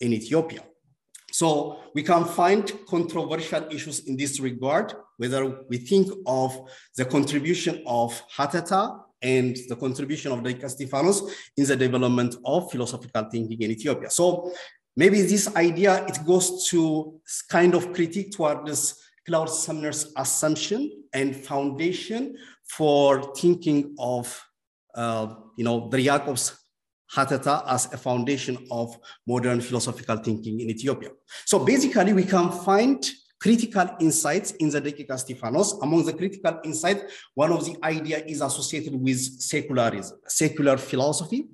in 0.00 0.12
Ethiopia. 0.12 0.62
So 1.30 1.78
we 1.94 2.02
can 2.02 2.24
find 2.24 2.64
controversial 2.88 3.64
issues 3.70 4.00
in 4.08 4.16
this 4.16 4.40
regard, 4.40 4.92
whether 5.18 5.40
we 5.68 5.78
think 5.78 6.08
of 6.26 6.50
the 6.96 7.04
contribution 7.04 7.84
of 7.86 8.20
Hatata 8.36 8.82
and 9.22 9.56
the 9.68 9.76
contribution 9.76 10.32
of 10.32 10.40
Dekika 10.40 10.68
Stephanos 10.68 11.22
in 11.56 11.64
the 11.64 11.76
development 11.76 12.34
of 12.44 12.72
philosophical 12.72 13.28
thinking 13.30 13.62
in 13.62 13.70
Ethiopia. 13.70 14.10
So 14.10 14.52
maybe 14.96 15.22
this 15.22 15.54
idea, 15.54 16.04
it 16.06 16.18
goes 16.26 16.68
to 16.70 17.20
kind 17.48 17.74
of 17.74 17.92
critique 17.92 18.32
toward 18.32 18.66
Claude 19.30 19.48
Sumner's 19.48 20.12
assumption 20.16 20.90
and 21.12 21.36
foundation 21.36 22.36
for 22.64 23.32
thinking 23.34 23.94
of, 23.96 24.24
uh, 24.96 25.34
you 25.56 25.62
know, 25.62 25.88
Jacob's 25.88 26.58
Hatata 27.14 27.62
as 27.68 27.92
a 27.92 27.96
foundation 27.96 28.58
of 28.72 28.96
modern 29.28 29.60
philosophical 29.60 30.16
thinking 30.16 30.58
in 30.58 30.70
Ethiopia. 30.70 31.10
So 31.44 31.60
basically 31.60 32.12
we 32.12 32.24
can 32.24 32.50
find 32.50 33.08
critical 33.40 33.88
insights 34.00 34.50
in 34.52 34.68
the 34.68 34.82
Dekika 34.82 35.16
Stephanos. 35.16 35.74
Among 35.80 36.04
the 36.04 36.12
critical 36.12 36.58
insights, 36.64 37.02
one 37.34 37.52
of 37.52 37.64
the 37.64 37.76
idea 37.84 38.18
is 38.26 38.40
associated 38.40 38.94
with 38.94 39.18
secularism, 39.18 40.18
secular 40.26 40.76
philosophy. 40.76 41.46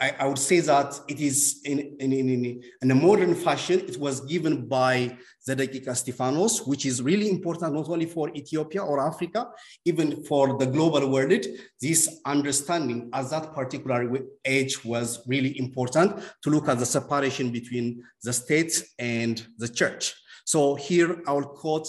I, 0.00 0.10
I 0.18 0.26
would 0.26 0.38
say 0.38 0.60
that 0.60 1.00
it 1.08 1.20
is 1.20 1.60
in, 1.64 1.96
in, 2.00 2.12
in, 2.12 2.62
in, 2.82 2.90
a 2.90 2.94
modern 2.94 3.34
fashion, 3.34 3.80
it 3.80 3.96
was 3.96 4.20
given 4.22 4.66
by 4.66 5.16
the 5.46 5.54
Dekika 5.54 5.96
Stephanos, 5.96 6.66
which 6.66 6.84
is 6.84 7.00
really 7.00 7.30
important 7.30 7.74
not 7.74 7.88
only 7.88 8.06
for 8.06 8.28
Ethiopia 8.34 8.82
or 8.82 8.98
Africa, 8.98 9.50
even 9.84 10.24
for 10.24 10.58
the 10.58 10.66
global 10.66 11.08
world. 11.08 11.44
This 11.80 12.20
understanding 12.26 13.08
at 13.12 13.30
that 13.30 13.54
particular 13.54 14.08
age 14.44 14.84
was 14.84 15.22
really 15.28 15.58
important 15.58 16.20
to 16.42 16.50
look 16.50 16.68
at 16.68 16.78
the 16.78 16.86
separation 16.86 17.50
between 17.50 18.02
the 18.22 18.32
state 18.32 18.84
and 18.98 19.46
the 19.58 19.68
church. 19.68 20.14
So 20.44 20.74
here 20.74 21.22
our 21.28 21.44
quote 21.44 21.88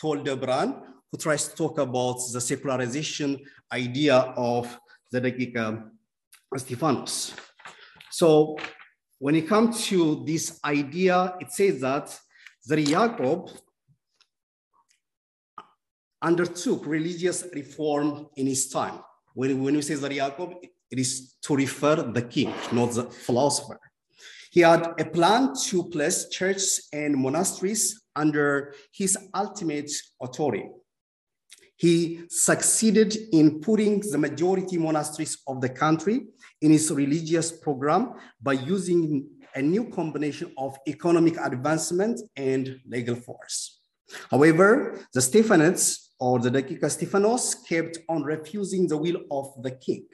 Tewolde 0.00 0.38
Birhan, 0.38 0.82
who 1.10 1.18
tries 1.18 1.48
to 1.48 1.56
talk 1.56 1.78
about 1.78 2.18
the 2.32 2.40
secularization 2.40 3.40
idea 3.72 4.16
of 4.36 4.78
the 5.10 5.20
Stephanos. 6.54 7.34
So 8.10 8.56
when 9.18 9.34
it 9.34 9.48
comes 9.48 9.86
to 9.86 10.24
this 10.26 10.60
idea, 10.64 11.34
it 11.40 11.50
says 11.52 11.80
that 11.80 12.18
Zara 12.64 12.82
Yaqob 12.82 13.50
undertook 16.22 16.86
religious 16.86 17.44
reform 17.54 18.26
in 18.36 18.46
his 18.46 18.68
time. 18.68 19.00
When, 19.34 19.62
when 19.62 19.74
we 19.74 19.82
say 19.82 19.94
Zara 19.94 20.14
Yaqob, 20.14 20.56
it 20.90 20.98
is 20.98 21.34
to 21.42 21.56
refer 21.56 21.96
the 21.96 22.22
king, 22.22 22.52
not 22.72 22.92
the 22.92 23.04
philosopher. 23.04 23.80
He 24.50 24.60
had 24.60 24.94
a 24.98 25.04
plan 25.04 25.52
to 25.66 25.84
place 25.90 26.28
churches 26.28 26.88
and 26.92 27.16
monasteries 27.16 28.02
under 28.14 28.74
his 28.92 29.18
ultimate 29.34 29.90
authority. 30.22 30.64
He 31.76 32.24
succeeded 32.28 33.16
in 33.32 33.60
putting 33.60 34.00
the 34.00 34.18
majority 34.18 34.78
monasteries 34.78 35.38
of 35.46 35.60
the 35.60 35.68
country 35.68 36.26
in 36.62 36.70
his 36.72 36.90
religious 36.90 37.52
program 37.52 38.14
by 38.40 38.54
using 38.54 39.28
a 39.54 39.62
new 39.62 39.84
combination 39.90 40.52
of 40.58 40.76
economic 40.88 41.36
advancement 41.38 42.20
and 42.36 42.78
legal 42.86 43.14
force. 43.14 43.80
However, 44.30 45.00
the 45.12 45.20
Stephanites 45.20 46.12
or 46.18 46.38
the 46.38 46.50
Dekika 46.50 46.90
Stephanos 46.90 47.54
kept 47.68 47.98
on 48.08 48.22
refusing 48.22 48.86
the 48.86 48.96
will 48.96 49.22
of 49.30 49.52
the 49.62 49.72
king. 49.72 50.06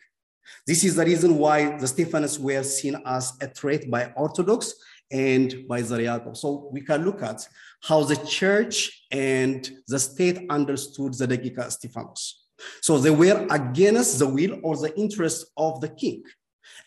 This 0.66 0.83
is 0.85 0.97
the 0.97 1.04
reason 1.04 1.38
why 1.38 1.76
the 1.76 1.87
Stephanites 1.87 2.38
were 2.38 2.62
seen 2.62 3.00
as 3.07 3.33
a 3.40 3.49
threat 3.49 3.88
by 3.90 4.12
Orthodox 4.16 4.75
and 5.11 5.66
by 5.69 5.83
Zara 5.83 6.02
Yaqob. 6.02 6.37
So 6.37 6.69
we 6.73 6.81
can 6.81 7.04
look 7.04 7.23
at 7.23 7.47
how 7.82 8.04
the 8.04 8.16
church 8.16 9.06
and 9.10 9.70
the 9.88 9.98
state 9.98 10.46
understood 10.48 11.14
the 11.14 11.26
Dekika 11.26 11.70
Stephanos. 11.70 12.46
So 12.80 12.98
they 12.98 13.10
were 13.10 13.46
against 13.50 14.18
the 14.18 14.28
will 14.28 14.60
or 14.62 14.76
the 14.76 14.96
interest 14.96 15.46
of 15.56 15.80
the 15.80 15.88
king. 15.88 16.22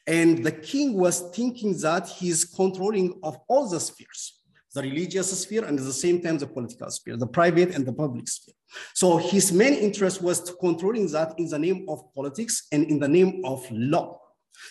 And 0.08 0.44
the 0.44 0.52
king 0.52 0.98
was 0.98 1.30
thinking 1.36 1.78
that 1.80 2.08
he's 2.08 2.46
controlling 2.46 3.20
of 3.24 3.38
all 3.50 3.68
the 3.68 3.80
spheres, 3.80 4.42
the 4.74 4.84
religious 4.84 5.38
sphere 5.42 5.66
and 5.66 5.78
at 5.78 5.86
the 5.86 5.94
same 5.94 6.22
time 6.22 6.38
the 6.38 6.48
political 6.48 6.90
sphere, 6.90 7.18
the 7.18 7.28
private 7.28 7.76
and 7.76 7.86
the 7.86 7.94
public 7.94 8.28
sphere. 8.30 8.56
So 8.94 9.18
his 9.18 9.52
main 9.52 9.74
interest 9.74 10.22
was 10.22 10.56
controlling 10.62 11.12
that 11.12 11.38
in 11.38 11.50
the 11.50 11.60
name 11.60 11.86
of 11.90 12.14
politics 12.14 12.68
and 12.72 12.86
in 12.86 13.00
the 13.00 13.08
name 13.08 13.42
of 13.44 13.66
law. 13.72 14.20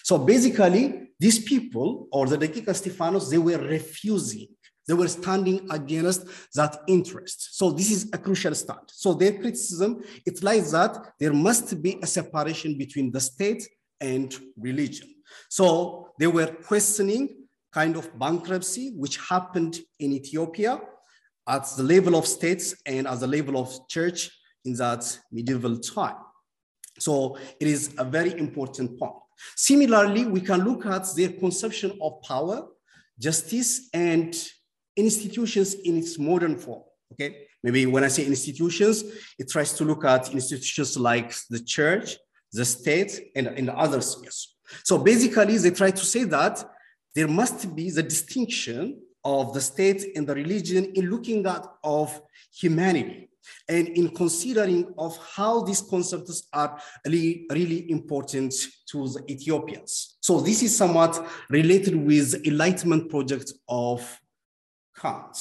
So 0.03 0.17
basically, 0.17 1.11
these 1.21 1.45
people 1.45 2.09
or 2.11 2.27
the 2.27 2.39
Dekika 2.39 2.75
Stephanos, 2.75 3.29
they 3.29 3.39
were 3.39 3.59
refusing 3.59 4.49
they 4.87 4.95
were 4.95 5.09
standing 5.09 5.67
against 5.71 6.27
that 6.55 6.83
interest. 6.87 7.57
So 7.57 7.71
this 7.71 7.91
is 7.91 8.11
a 8.13 8.19
crucial 8.19 8.55
stand. 8.55 8.87
So 8.89 9.15
their 9.15 9.33
criticism, 9.33 10.03
it 10.27 10.43
lies 10.43 10.73
that 10.73 11.15
there 11.19 11.33
must 11.33 11.83
be 11.83 11.99
a 12.03 12.07
separation 12.07 12.77
between 12.77 13.11
the 13.11 13.21
state 13.21 13.67
and 14.01 14.35
religion. 14.57 15.09
So 15.49 16.09
they 16.19 16.27
were 16.27 16.47
questioning 16.47 17.47
kind 17.73 17.97
of 17.97 18.17
bankruptcy, 18.19 18.93
which 18.95 19.17
happened 19.17 19.81
in 19.99 20.13
Ethiopia 20.13 20.81
at 21.49 21.67
the 21.77 21.83
level 21.83 22.17
of 22.17 22.27
states 22.27 22.75
and 22.87 23.07
at 23.07 23.21
the 23.21 23.27
level 23.27 23.59
of 23.59 23.89
church 23.89 24.31
in 24.65 24.75
that 24.75 25.19
medieval 25.33 25.79
time. 25.79 26.17
So 26.99 27.37
it 27.61 27.67
is 27.67 27.95
a 27.99 28.05
very 28.05 28.39
important 28.39 28.99
point. 28.99 29.17
Similarly, 29.57 30.27
we 30.27 30.41
can 30.41 30.65
look 30.65 30.87
at 30.87 31.07
their 31.17 31.31
conception 31.31 31.99
of 32.01 32.23
power, 32.23 32.69
justice, 33.19 33.89
and 33.93 34.35
institutions 34.97 35.75
in 35.75 35.99
its 35.99 36.19
modern 36.19 36.57
form. 36.57 36.83
Okay, 37.13 37.47
maybe 37.63 37.87
when 37.87 38.05
I 38.05 38.09
say 38.09 38.27
institutions, 38.27 39.05
it 39.39 39.49
tries 39.49 39.73
to 39.75 39.85
look 39.85 40.05
at 40.05 40.33
institutions 40.33 40.97
like 40.97 41.35
the 41.51 41.61
church, 41.61 42.17
the 42.53 42.65
state, 42.65 43.31
and, 43.37 43.47
and 43.47 43.71
other 43.71 44.01
spheres. 44.01 44.57
So 44.83 44.99
basically, 44.99 45.59
they 45.59 45.71
try 45.71 45.91
to 45.91 46.05
say 46.05 46.25
that 46.25 46.65
there 47.15 47.29
must 47.29 47.75
be 47.77 47.91
the 47.91 48.03
distinction 48.03 49.01
of 49.25 49.55
the 49.55 49.61
state 49.61 50.17
and 50.17 50.27
the 50.27 50.35
religion 50.35 50.93
in 50.95 51.11
looking 51.11 51.47
at 51.47 51.67
of 51.83 52.21
humanity 52.53 53.31
and 53.69 53.89
in 53.89 54.09
considering 54.09 54.93
of 54.99 55.17
how 55.35 55.63
these 55.63 55.83
concepts 55.83 56.49
are 56.53 56.79
really, 57.07 57.47
really 57.51 57.91
important 57.91 58.55
to 58.87 59.09
the 59.09 59.23
Ethiopians. 59.31 60.17
So 60.21 60.41
this 60.41 60.63
is 60.63 60.77
somewhat 60.77 61.27
related 61.51 61.95
with 61.95 62.47
Enlightenment 62.47 63.11
project 63.11 63.53
of 63.69 64.21
Kant, 65.01 65.37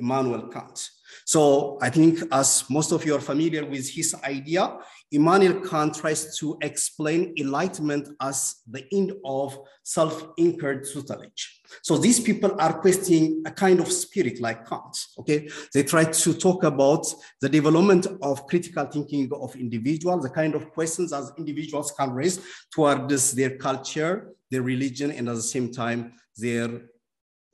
Immanuel 0.00 0.48
Kant. 0.48 0.90
So 1.24 1.78
I 1.80 1.90
think 1.90 2.20
as 2.32 2.64
most 2.68 2.92
of 2.92 3.04
you 3.04 3.14
are 3.14 3.20
familiar 3.20 3.64
with 3.64 3.88
his 3.88 4.14
idea, 4.24 4.78
Immanuel 5.12 5.60
Kant 5.60 5.94
tries 5.94 6.36
to 6.38 6.58
explain 6.60 7.34
enlightenment 7.38 8.08
as 8.20 8.56
the 8.68 8.84
end 8.92 9.12
of 9.24 9.56
self-incurred 9.84 10.84
tutelage. 10.84 11.60
So 11.82 11.96
these 11.96 12.18
people 12.18 12.60
are 12.60 12.80
questioning 12.80 13.42
a 13.46 13.50
kind 13.50 13.78
of 13.78 13.92
spirit 13.92 14.40
like 14.40 14.68
Kant, 14.68 14.96
okay? 15.18 15.48
They 15.72 15.84
try 15.84 16.04
to 16.04 16.34
talk 16.34 16.64
about 16.64 17.06
the 17.40 17.48
development 17.48 18.06
of 18.22 18.46
critical 18.46 18.86
thinking 18.86 19.30
of 19.32 19.54
individuals, 19.54 20.24
the 20.24 20.30
kind 20.30 20.54
of 20.54 20.70
questions 20.70 21.12
as 21.12 21.32
individuals 21.38 21.92
can 21.92 22.10
raise 22.12 22.40
towards 22.72 23.32
their 23.32 23.56
culture, 23.56 24.32
their 24.50 24.62
religion, 24.62 25.12
and 25.12 25.28
at 25.28 25.36
the 25.36 25.42
same 25.42 25.70
time, 25.72 26.14
their 26.36 26.82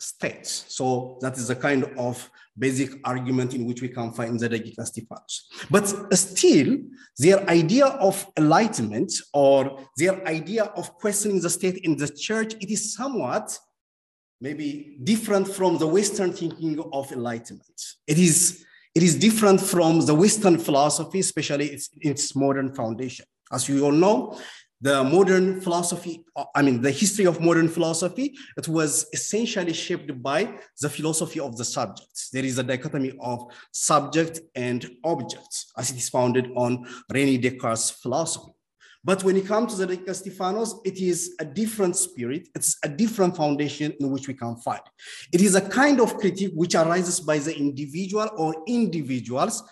states. 0.01 0.65
So 0.69 1.19
that 1.21 1.37
is 1.37 1.51
a 1.51 1.57
kind 1.57 1.85
of 1.99 2.31
basic 2.59 2.91
argument 3.05 3.55
in 3.55 3.65
which 3.67 3.81
we 3.81 3.89
can 3.89 4.13
find 4.13 4.39
the 4.39 4.85
Stephanos. 4.85 5.49
But 5.71 5.87
still, 6.17 6.79
their 7.19 7.49
idea 7.49 7.87
of 7.87 8.27
enlightenment 8.37 9.13
or 9.33 9.79
their 9.97 10.27
idea 10.27 10.65
of 10.65 10.95
questioning 10.95 11.41
the 11.41 11.51
state 11.51 11.79
in 11.79 11.97
the 11.97 12.09
church, 12.09 12.55
it 12.55 12.71
is 12.71 12.95
somewhat 12.95 13.59
maybe 14.41 14.97
different 15.05 15.47
from 15.47 15.79
the 15.79 15.87
Western 15.87 16.33
thinking 16.33 16.83
of 16.93 17.13
enlightenment. 17.13 17.81
It 18.07 18.19
is, 18.19 18.65
it 18.95 19.03
is 19.03 19.17
different 19.17 19.61
from 19.61 20.01
the 20.07 20.15
Western 20.15 20.59
philosophy, 20.59 21.21
especially 21.21 21.67
its, 21.67 21.91
its 22.01 22.35
modern 22.35 22.75
foundation. 22.75 23.27
As 23.53 23.69
you 23.69 23.85
all 23.85 23.93
know, 23.93 24.39
the 24.81 25.05
modern 25.05 25.61
philosophy, 25.61 26.25
uh, 26.35 26.45
I 26.55 26.63
mean, 26.63 26.81
the 26.81 26.91
history 26.91 27.27
of 27.27 27.41
modern 27.41 27.69
philosophy, 27.69 28.35
it 28.57 28.67
was 28.67 29.07
essentially 29.13 29.75
shaped 29.75 30.23
by 30.23 30.59
the 30.81 30.89
philosophy 30.89 31.41
of 31.41 31.57
the 31.57 31.65
subjects. 31.65 32.31
There 32.31 32.45
is 32.45 32.59
a 32.59 32.63
dichotomy 32.63 33.13
of 33.21 33.45
subject 33.73 34.41
and 34.55 34.89
object, 35.05 35.67
as 35.77 35.91
it 35.91 35.97
is 35.99 36.09
founded 36.09 36.51
on 36.57 36.87
Rene 37.13 37.39
Descartes' 37.39 37.91
philosophy. 37.91 38.53
But 39.03 39.25
when 39.25 39.37
it 39.37 39.47
comes 39.47 39.77
to 39.77 39.87
the 39.87 40.15
Stephanos, 40.15 40.75
it 40.85 40.99
is 40.99 41.35
a 41.41 41.45
different 41.45 41.97
spirit. 41.97 42.49
It's 42.55 42.77
a 42.85 42.89
different 42.89 43.35
foundation 43.35 43.95
in 43.99 44.11
which 44.11 44.29
we 44.29 44.35
can 44.35 44.57
find. 44.57 44.83
It 45.33 45.41
is 45.41 45.55
a 45.55 45.63
kind 45.63 46.01
of 46.01 46.19
critique 46.19 46.53
which 46.55 46.75
arises 46.75 47.21
by 47.21 47.39
the 47.39 47.57
individual 47.57 48.29
or 48.37 48.55
individuals 48.67 49.63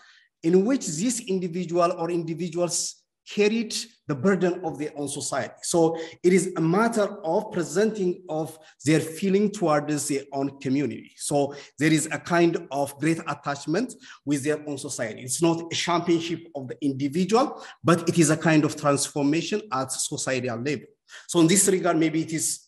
in 0.43 0.65
which 0.65 0.87
this 0.87 1.21
individual 1.21 1.93
or 1.99 2.11
individuals 2.11 3.03
carried 3.35 3.75
the 4.07 4.15
burden 4.15 4.65
of 4.65 4.79
their 4.79 4.91
own 4.97 5.09
society. 5.09 5.55
So 5.63 5.99
it 6.23 6.33
is 6.33 6.55
a 6.57 6.61
matter 6.61 7.19
of 7.25 7.53
presenting 7.53 8.23
of 8.29 8.59
their 8.85 9.01
feeling 9.01 9.51
towards 9.51 10.09
their 10.09 10.23
own 10.33 10.59
community. 10.61 11.13
So 11.17 11.55
there 11.79 11.93
is 11.93 12.07
a 12.07 12.19
kind 12.19 12.67
of 12.71 12.99
great 12.99 13.19
attachment 13.27 13.95
with 14.25 14.45
their 14.45 14.67
own 14.67 14.79
society. 14.79 15.23
It's 15.23 15.43
not 15.43 15.71
a 15.71 15.75
championship 15.75 16.47
of 16.55 16.69
the 16.69 16.83
individual, 16.83 17.63
but 17.85 18.09
it 18.09 18.19
is 18.19 18.31
a 18.31 18.37
kind 18.37 18.65
of 18.65 18.77
transformation 18.77 19.61
at 19.73 19.93
societal 19.93 20.57
level. 20.57 20.87
So 21.27 21.41
in 21.41 21.47
this 21.47 21.69
regard, 21.69 21.99
maybe 21.99 22.23
it 22.23 22.33
is, 22.33 22.61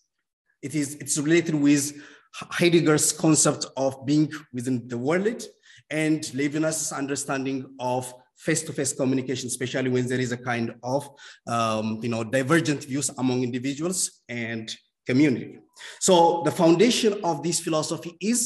it 0.60 0.74
is, 0.74 0.96
it's 0.96 1.16
related 1.16 1.54
with 1.54 2.02
Heidegger's 2.34 3.12
concept 3.12 3.66
of 3.76 4.04
being 4.04 4.30
within 4.52 4.86
the 4.88 4.98
world 4.98 5.42
and 5.90 6.20
Levinas's 6.22 6.92
understanding 6.92 7.74
of 7.80 8.12
face-to-face 8.40 8.92
communication, 8.94 9.46
especially 9.46 9.90
when 9.90 10.06
there 10.08 10.20
is 10.20 10.32
a 10.32 10.36
kind 10.36 10.74
of, 10.82 11.08
um, 11.46 12.00
you 12.02 12.08
know, 12.08 12.24
divergent 12.24 12.84
views 12.84 13.10
among 13.18 13.42
individuals 13.42 14.22
and 14.28 14.74
community. 15.06 15.58
So 16.00 16.42
the 16.44 16.50
foundation 16.50 17.20
of 17.22 17.42
this 17.42 17.60
philosophy 17.60 18.16
is, 18.20 18.38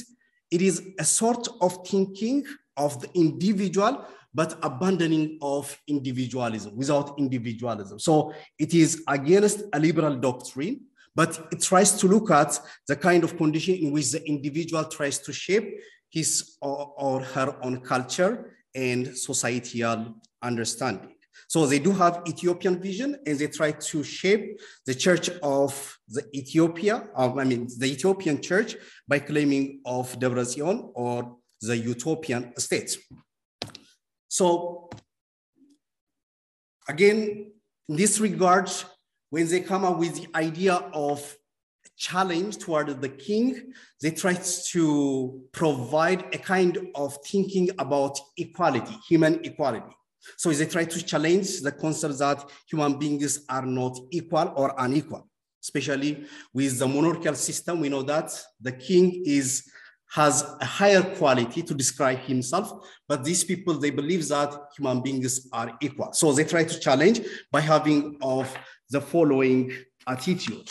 it 0.50 0.62
is 0.62 0.82
a 0.98 1.04
sort 1.04 1.48
of 1.60 1.86
thinking 1.86 2.44
of 2.76 3.00
the 3.00 3.08
individual, 3.14 4.04
but 4.32 4.58
abandoning 4.62 5.38
of 5.40 5.80
individualism, 5.86 6.76
without 6.76 7.14
individualism. 7.18 7.98
So 7.98 8.34
it 8.58 8.74
is 8.74 9.02
against 9.08 9.62
a 9.72 9.78
liberal 9.78 10.16
doctrine, 10.16 10.80
but 11.14 11.48
it 11.52 11.62
tries 11.62 11.92
to 12.00 12.08
look 12.08 12.30
at 12.32 12.58
the 12.88 12.96
kind 12.96 13.22
of 13.22 13.36
condition 13.36 13.76
in 13.76 13.92
which 13.92 14.10
the 14.10 14.26
individual 14.26 14.84
tries 14.84 15.18
to 15.20 15.32
shape 15.32 15.80
his 16.10 16.56
or, 16.60 16.92
or 16.96 17.20
her 17.20 17.56
own 17.62 17.80
culture 17.80 18.50
and 18.74 19.16
societal 19.16 20.14
understanding. 20.42 21.14
So 21.48 21.66
they 21.66 21.78
do 21.78 21.92
have 21.92 22.22
Ethiopian 22.26 22.80
vision 22.80 23.16
and 23.26 23.38
they 23.38 23.48
try 23.48 23.72
to 23.72 24.02
shape 24.02 24.60
the 24.86 24.94
church 24.94 25.30
of 25.42 25.98
the 26.08 26.24
Ethiopia, 26.34 27.08
I 27.16 27.44
mean, 27.44 27.68
the 27.78 27.86
Ethiopian 27.86 28.40
church 28.40 28.76
by 29.06 29.18
claiming 29.18 29.80
of 29.84 30.18
Debrecen 30.18 30.90
or 30.94 31.36
the 31.60 31.76
utopian 31.76 32.52
state. 32.58 32.96
So 34.28 34.90
again, 36.88 37.52
in 37.88 37.96
this 37.96 38.20
regard, 38.20 38.70
when 39.30 39.48
they 39.48 39.60
come 39.60 39.84
up 39.84 39.98
with 39.98 40.14
the 40.16 40.28
idea 40.36 40.74
of 40.74 41.36
challenge 41.96 42.58
toward 42.58 43.00
the 43.00 43.08
king, 43.08 43.72
they 44.00 44.10
try 44.10 44.34
to 44.72 45.42
provide 45.52 46.34
a 46.34 46.38
kind 46.38 46.78
of 46.94 47.16
thinking 47.24 47.70
about 47.78 48.18
equality, 48.36 48.96
human 49.08 49.44
equality. 49.44 49.94
So 50.36 50.50
they 50.50 50.66
try 50.66 50.84
to 50.84 51.02
challenge 51.04 51.60
the 51.60 51.72
concept 51.72 52.18
that 52.18 52.48
human 52.68 52.98
beings 52.98 53.44
are 53.48 53.66
not 53.66 53.98
equal 54.10 54.52
or 54.56 54.74
unequal, 54.78 55.28
especially 55.62 56.24
with 56.52 56.78
the 56.78 56.88
monarchical 56.88 57.34
system. 57.34 57.80
We 57.80 57.90
know 57.90 58.02
that 58.02 58.30
the 58.60 58.72
king 58.72 59.22
is 59.26 59.70
has 60.14 60.44
a 60.60 60.64
higher 60.64 61.02
quality 61.02 61.60
to 61.60 61.74
describe 61.74 62.20
himself, 62.20 62.86
but 63.08 63.24
these 63.24 63.42
people, 63.42 63.74
they 63.74 63.90
believe 63.90 64.28
that 64.28 64.54
human 64.76 65.00
beings 65.00 65.48
are 65.52 65.76
equal. 65.80 66.12
So 66.12 66.32
they 66.32 66.44
try 66.44 66.62
to 66.62 66.78
challenge 66.78 67.20
by 67.50 67.60
having 67.60 68.16
of 68.22 68.56
the 68.90 69.00
following 69.00 69.72
attitude. 70.06 70.70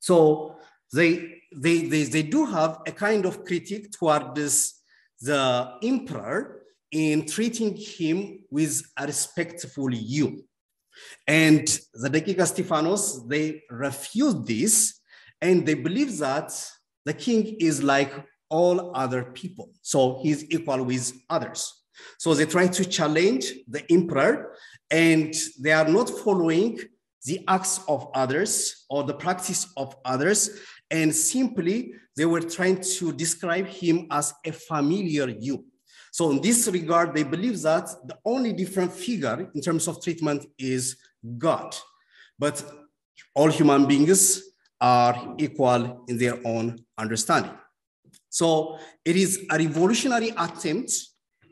So 0.00 0.56
they, 0.92 1.42
they, 1.54 1.82
they, 1.86 2.04
they 2.04 2.22
do 2.22 2.44
have 2.46 2.80
a 2.86 2.92
kind 2.92 3.24
of 3.26 3.44
critique 3.44 3.92
towards 3.92 4.82
the 5.20 5.74
emperor 5.82 6.62
in 6.90 7.26
treating 7.26 7.76
him 7.76 8.40
with 8.50 8.82
a 8.96 9.06
respectful 9.06 9.92
you. 9.94 10.44
And 11.26 11.66
the 11.94 12.10
Daqiqa 12.10 12.46
Stephanos, 12.46 13.26
they 13.28 13.62
refuse 13.70 14.34
this 14.44 15.00
and 15.40 15.64
they 15.64 15.74
believe 15.74 16.18
that 16.18 16.52
the 17.04 17.14
king 17.14 17.56
is 17.60 17.82
like 17.82 18.12
all 18.48 18.94
other 18.94 19.24
people. 19.24 19.70
So 19.82 20.20
he's 20.22 20.44
equal 20.50 20.84
with 20.84 21.12
others. 21.30 21.72
So 22.18 22.34
they 22.34 22.46
try 22.46 22.66
to 22.66 22.84
challenge 22.84 23.52
the 23.68 23.84
emperor 23.90 24.56
and 24.90 25.34
they 25.60 25.72
are 25.72 25.88
not 25.88 26.10
following 26.10 26.78
the 27.24 27.44
acts 27.48 27.80
of 27.88 28.08
others 28.14 28.86
or 28.88 29.04
the 29.04 29.14
practice 29.14 29.66
of 29.76 29.96
others. 30.04 30.50
And 30.90 31.14
simply, 31.14 31.92
they 32.16 32.26
were 32.26 32.40
trying 32.40 32.80
to 32.98 33.12
describe 33.12 33.66
him 33.66 34.06
as 34.10 34.34
a 34.44 34.52
familiar 34.52 35.28
you. 35.28 35.64
So 36.12 36.30
in 36.30 36.40
this 36.40 36.66
regard, 36.66 37.14
they 37.14 37.22
believe 37.22 37.60
that 37.62 37.88
the 38.06 38.16
only 38.24 38.52
different 38.52 38.92
figure 38.92 39.48
in 39.54 39.60
terms 39.60 39.86
of 39.86 40.02
treatment 40.02 40.46
is 40.58 40.96
God. 41.38 41.76
But 42.38 42.64
all 43.34 43.48
human 43.48 43.86
beings 43.86 44.42
are 44.80 45.34
equal 45.38 46.04
in 46.08 46.18
their 46.18 46.38
own 46.44 46.84
understanding. 46.98 47.52
So 48.28 48.78
it 49.04 49.16
is 49.16 49.46
a 49.50 49.58
revolutionary 49.58 50.30
attempt 50.30 50.92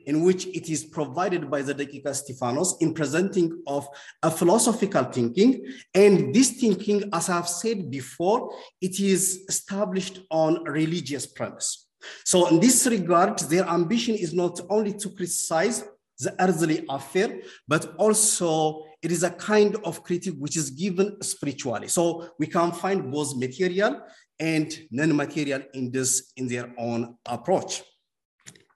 in 0.08 0.22
which 0.22 0.46
it 0.46 0.70
is 0.70 0.86
provided 0.86 1.50
by 1.50 1.60
the 1.60 1.74
Daqiqa 1.74 2.14
Stephanos 2.14 2.78
in 2.80 2.94
presenting 2.94 3.62
of 3.66 3.86
a 4.22 4.30
philosophical 4.30 5.04
thinking. 5.04 5.62
And 5.94 6.34
this 6.34 6.52
thinking, 6.52 7.10
as 7.12 7.28
I've 7.28 7.48
said 7.48 7.90
before, 7.90 8.50
it 8.80 8.98
is 8.98 9.44
established 9.48 10.20
on 10.30 10.64
religious 10.64 11.26
premise. 11.26 11.88
So 12.24 12.48
in 12.48 12.58
this 12.58 12.86
regard, 12.86 13.38
their 13.50 13.66
ambition 13.68 14.14
is 14.14 14.32
not 14.32 14.58
only 14.70 14.94
to 14.94 15.10
criticize 15.10 15.84
the 16.18 16.34
earthly 16.42 16.86
affair, 16.88 17.40
but 17.68 17.94
also 17.98 18.84
it 19.02 19.12
is 19.12 19.22
a 19.22 19.30
kind 19.30 19.76
of 19.84 20.02
critique 20.02 20.36
which 20.38 20.56
is 20.56 20.70
given 20.70 21.20
spiritually. 21.22 21.88
So 21.88 22.30
we 22.38 22.46
can 22.46 22.72
find 22.72 23.12
both 23.12 23.36
material 23.36 24.00
and 24.40 24.72
non-material 24.90 25.64
in 25.74 25.92
this 25.92 26.32
in 26.38 26.48
their 26.48 26.72
own 26.78 27.16
approach. 27.26 27.82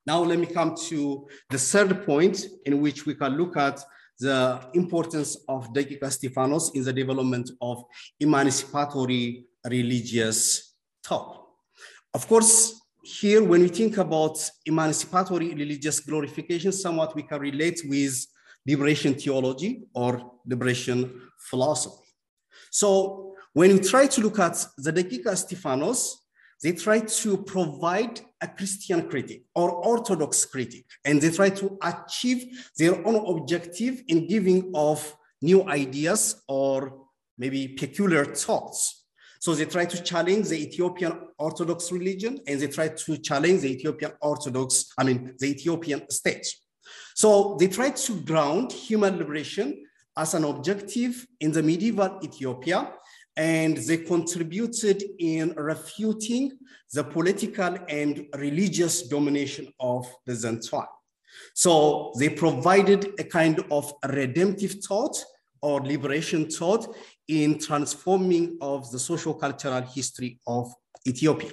Now 0.06 0.22
let 0.22 0.38
me 0.38 0.46
come 0.46 0.74
to 0.88 1.26
the 1.50 1.58
third 1.58 2.04
point 2.04 2.44
in 2.64 2.80
which 2.80 3.06
we 3.06 3.14
can 3.14 3.36
look 3.36 3.56
at 3.56 3.80
the 4.18 4.60
importance 4.74 5.36
of 5.48 5.72
Daqiqa 5.72 6.10
Stephanos 6.10 6.72
in 6.74 6.84
the 6.84 6.92
development 6.92 7.50
of 7.60 7.84
emancipatory 8.20 9.46
religious 9.68 10.74
thought. 11.04 11.44
Of 12.14 12.28
course, 12.28 12.80
here 13.02 13.42
when 13.42 13.62
we 13.62 13.68
think 13.68 13.96
about 13.96 14.38
emancipatory 14.66 15.54
religious 15.54 16.00
glorification, 16.00 16.72
somewhat 16.72 17.14
we 17.16 17.22
can 17.22 17.40
relate 17.40 17.80
with 17.84 18.26
liberation 18.66 19.14
theology 19.14 19.82
or 19.94 20.32
liberation 20.46 21.20
philosophy. 21.38 22.06
So 22.70 23.34
when 23.52 23.72
we 23.72 23.78
try 23.80 24.06
to 24.06 24.20
look 24.20 24.38
at 24.38 24.64
the 24.78 24.92
Daqiqa 24.92 25.36
Stephanos, 25.36 26.21
they 26.62 26.72
try 26.72 27.00
to 27.00 27.38
provide 27.38 28.20
a 28.40 28.48
Christian 28.48 29.08
critic 29.08 29.42
or 29.54 29.70
Orthodox 29.70 30.44
critic, 30.44 30.84
and 31.04 31.20
they 31.20 31.30
try 31.30 31.50
to 31.50 31.76
achieve 31.82 32.68
their 32.78 33.06
own 33.06 33.16
objective 33.36 34.02
in 34.08 34.26
giving 34.28 34.70
of 34.74 35.16
new 35.40 35.68
ideas 35.68 36.42
or 36.48 37.06
maybe 37.36 37.68
peculiar 37.68 38.24
thoughts. 38.24 39.04
So 39.40 39.56
they 39.56 39.64
try 39.64 39.86
to 39.86 40.00
challenge 40.02 40.48
the 40.50 40.62
Ethiopian 40.62 41.18
Orthodox 41.36 41.90
religion 41.90 42.38
and 42.46 42.60
they 42.60 42.68
try 42.68 42.88
to 42.88 43.18
challenge 43.18 43.62
the 43.62 43.72
Ethiopian 43.72 44.12
Orthodox, 44.20 44.92
I 44.96 45.02
mean, 45.02 45.34
the 45.36 45.48
Ethiopian 45.50 46.08
state. 46.10 46.46
So 47.16 47.56
they 47.58 47.66
try 47.66 47.90
to 47.90 48.20
ground 48.20 48.70
human 48.70 49.18
liberation 49.18 49.84
as 50.16 50.34
an 50.34 50.44
objective 50.44 51.26
in 51.40 51.50
the 51.50 51.62
medieval 51.62 52.20
Ethiopia 52.22 52.92
and 53.36 53.76
they 53.78 53.98
contributed 53.98 55.02
in 55.18 55.54
refuting 55.56 56.52
the 56.92 57.02
political 57.02 57.76
and 57.88 58.26
religious 58.36 59.08
domination 59.08 59.72
of 59.80 60.06
the 60.26 60.32
Zentwan. 60.32 60.86
So 61.54 62.12
they 62.18 62.28
provided 62.28 63.12
a 63.18 63.24
kind 63.24 63.64
of 63.70 63.92
redemptive 64.06 64.76
thought 64.84 65.16
or 65.62 65.80
liberation 65.80 66.50
thought 66.50 66.94
in 67.28 67.58
transforming 67.58 68.58
of 68.60 68.90
the 68.90 68.98
social 68.98 69.34
cultural 69.34 69.82
history 69.82 70.38
of 70.46 70.72
Ethiopia. 71.06 71.52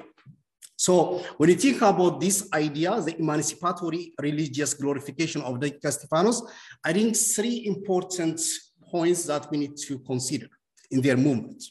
So 0.75 1.21
when 1.37 1.49
you 1.49 1.55
think 1.55 1.81
about 1.81 2.19
this 2.19 2.49
idea, 2.53 2.99
the 3.01 3.17
emancipatory 3.19 4.13
religious 4.19 4.73
glorification 4.73 5.41
of 5.41 5.59
the 5.59 5.77
Stephanos, 5.91 6.41
I 6.83 6.93
think 6.93 7.15
three 7.15 7.65
important 7.65 8.41
points 8.89 9.25
that 9.25 9.49
we 9.51 9.57
need 9.57 9.77
to 9.77 9.99
consider 9.99 10.47
in 10.91 11.01
their 11.01 11.17
movement. 11.17 11.63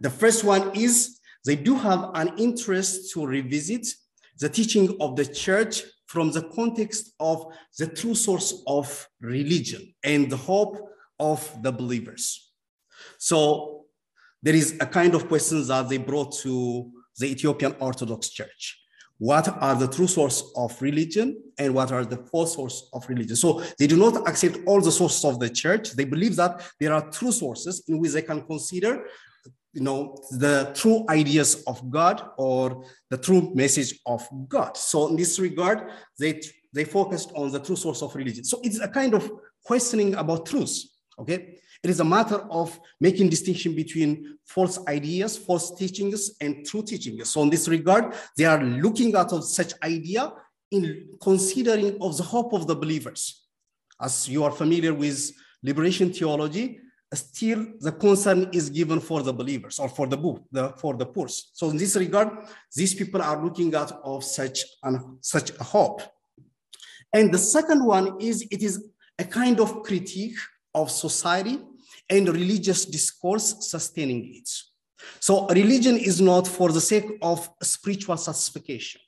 The 0.00 0.10
first 0.10 0.44
one 0.44 0.74
is 0.74 1.20
they 1.44 1.56
do 1.56 1.74
have 1.76 2.10
an 2.14 2.32
interest 2.38 3.12
to 3.12 3.26
revisit 3.26 3.86
the 4.40 4.48
teaching 4.48 4.96
of 5.00 5.16
the 5.16 5.26
church 5.26 5.82
from 6.06 6.30
the 6.30 6.42
context 6.42 7.12
of 7.20 7.46
the 7.78 7.86
true 7.86 8.14
source 8.14 8.62
of 8.66 9.08
religion 9.20 9.94
and 10.02 10.30
the 10.30 10.36
hope 10.36 10.90
of 11.18 11.62
the 11.62 11.72
believers. 11.72 12.52
So 13.18 13.84
there 14.42 14.54
is 14.54 14.76
a 14.80 14.86
kind 14.86 15.14
of 15.14 15.28
questions 15.28 15.68
that 15.68 15.88
they 15.88 15.98
brought 15.98 16.32
to 16.38 16.90
the 17.18 17.26
Ethiopian 17.26 17.74
Orthodox 17.80 18.30
Church. 18.30 18.83
What 19.30 19.48
are 19.62 19.74
the 19.74 19.88
true 19.88 20.06
source 20.06 20.52
of 20.54 20.70
religion 20.82 21.42
and 21.56 21.74
what 21.74 21.90
are 21.92 22.04
the 22.04 22.18
false 22.30 22.56
source 22.56 22.90
of 22.92 23.08
religion? 23.08 23.36
So 23.36 23.62
they 23.78 23.86
do 23.86 23.96
not 23.96 24.28
accept 24.28 24.58
all 24.66 24.82
the 24.82 24.92
sources 24.92 25.24
of 25.24 25.40
the 25.40 25.48
church. 25.48 25.92
They 25.92 26.04
believe 26.04 26.36
that 26.36 26.60
there 26.78 26.92
are 26.92 27.08
true 27.08 27.32
sources 27.32 27.84
in 27.88 27.98
which 27.98 28.12
they 28.12 28.20
can 28.20 28.42
consider 28.42 29.06
you 29.72 29.80
know 29.80 30.14
the 30.30 30.70
true 30.80 31.04
ideas 31.08 31.64
of 31.66 31.90
god 31.90 32.22
or 32.38 32.84
the 33.10 33.18
true 33.18 33.50
message 33.54 33.98
of 34.06 34.22
god 34.48 34.76
so 34.76 35.08
in 35.08 35.16
this 35.16 35.40
regard 35.40 35.90
they 36.20 36.40
they 36.72 36.84
focused 36.84 37.32
on 37.34 37.50
the 37.50 37.58
true 37.58 37.74
source 37.74 38.00
of 38.00 38.14
religion 38.14 38.44
so 38.44 38.60
it's 38.62 38.78
a 38.78 38.86
kind 38.86 39.14
of 39.14 39.28
questioning 39.64 40.14
about 40.14 40.46
truth 40.46 40.76
okay 41.18 41.58
it 41.84 41.90
is 41.90 42.00
a 42.00 42.04
matter 42.04 42.40
of 42.50 42.80
making 43.00 43.28
distinction 43.28 43.74
between 43.74 44.38
false 44.44 44.78
ideas 44.88 45.36
false 45.36 45.74
teachings 45.76 46.32
and 46.40 46.66
true 46.66 46.82
teachings 46.82 47.30
so 47.30 47.42
in 47.42 47.50
this 47.50 47.68
regard 47.68 48.14
they 48.36 48.44
are 48.44 48.62
looking 48.62 49.14
at 49.14 49.30
such 49.30 49.72
idea 49.82 50.32
in 50.70 51.06
considering 51.22 51.96
of 52.00 52.16
the 52.16 52.22
hope 52.22 52.52
of 52.52 52.66
the 52.66 52.74
believers 52.74 53.46
as 54.00 54.28
you 54.28 54.42
are 54.42 54.50
familiar 54.50 54.92
with 54.92 55.30
liberation 55.62 56.12
theology 56.12 56.80
still 57.14 57.66
the 57.80 57.92
concern 57.92 58.48
is 58.52 58.70
given 58.70 59.00
for 59.00 59.22
the 59.22 59.32
believers 59.32 59.78
or 59.78 59.88
for 59.88 60.06
the 60.06 60.16
the, 60.52 60.70
for 60.70 60.94
the 60.94 61.06
poor. 61.06 61.28
So 61.28 61.70
in 61.70 61.76
this 61.76 61.96
regard, 61.96 62.28
these 62.74 62.94
people 62.94 63.22
are 63.22 63.42
looking 63.42 63.74
at 63.74 63.92
of 64.02 64.24
such 64.24 64.64
an, 64.82 65.18
such 65.20 65.50
a 65.58 65.64
hope. 65.64 66.02
And 67.12 67.32
the 67.32 67.38
second 67.38 67.84
one 67.84 68.20
is 68.20 68.42
it 68.50 68.62
is 68.62 68.88
a 69.18 69.24
kind 69.24 69.60
of 69.60 69.82
critique 69.82 70.36
of 70.74 70.90
society 70.90 71.60
and 72.10 72.28
religious 72.28 72.84
discourse 72.84 73.68
sustaining 73.70 74.34
it. 74.34 74.48
So 75.20 75.46
religion 75.48 75.96
is 75.96 76.20
not 76.20 76.46
for 76.46 76.72
the 76.72 76.80
sake 76.80 77.06
of 77.22 77.48
spiritual 77.62 78.16
satisfaction. 78.16 79.00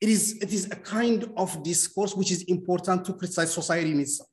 It 0.00 0.08
is, 0.08 0.38
it 0.42 0.52
is 0.52 0.66
a 0.66 0.76
kind 0.76 1.30
of 1.36 1.62
discourse 1.62 2.14
which 2.16 2.32
is 2.32 2.42
important 2.44 3.04
to 3.04 3.14
criticize 3.14 3.52
society 3.52 3.92
in 3.92 4.00
itself. 4.00 4.28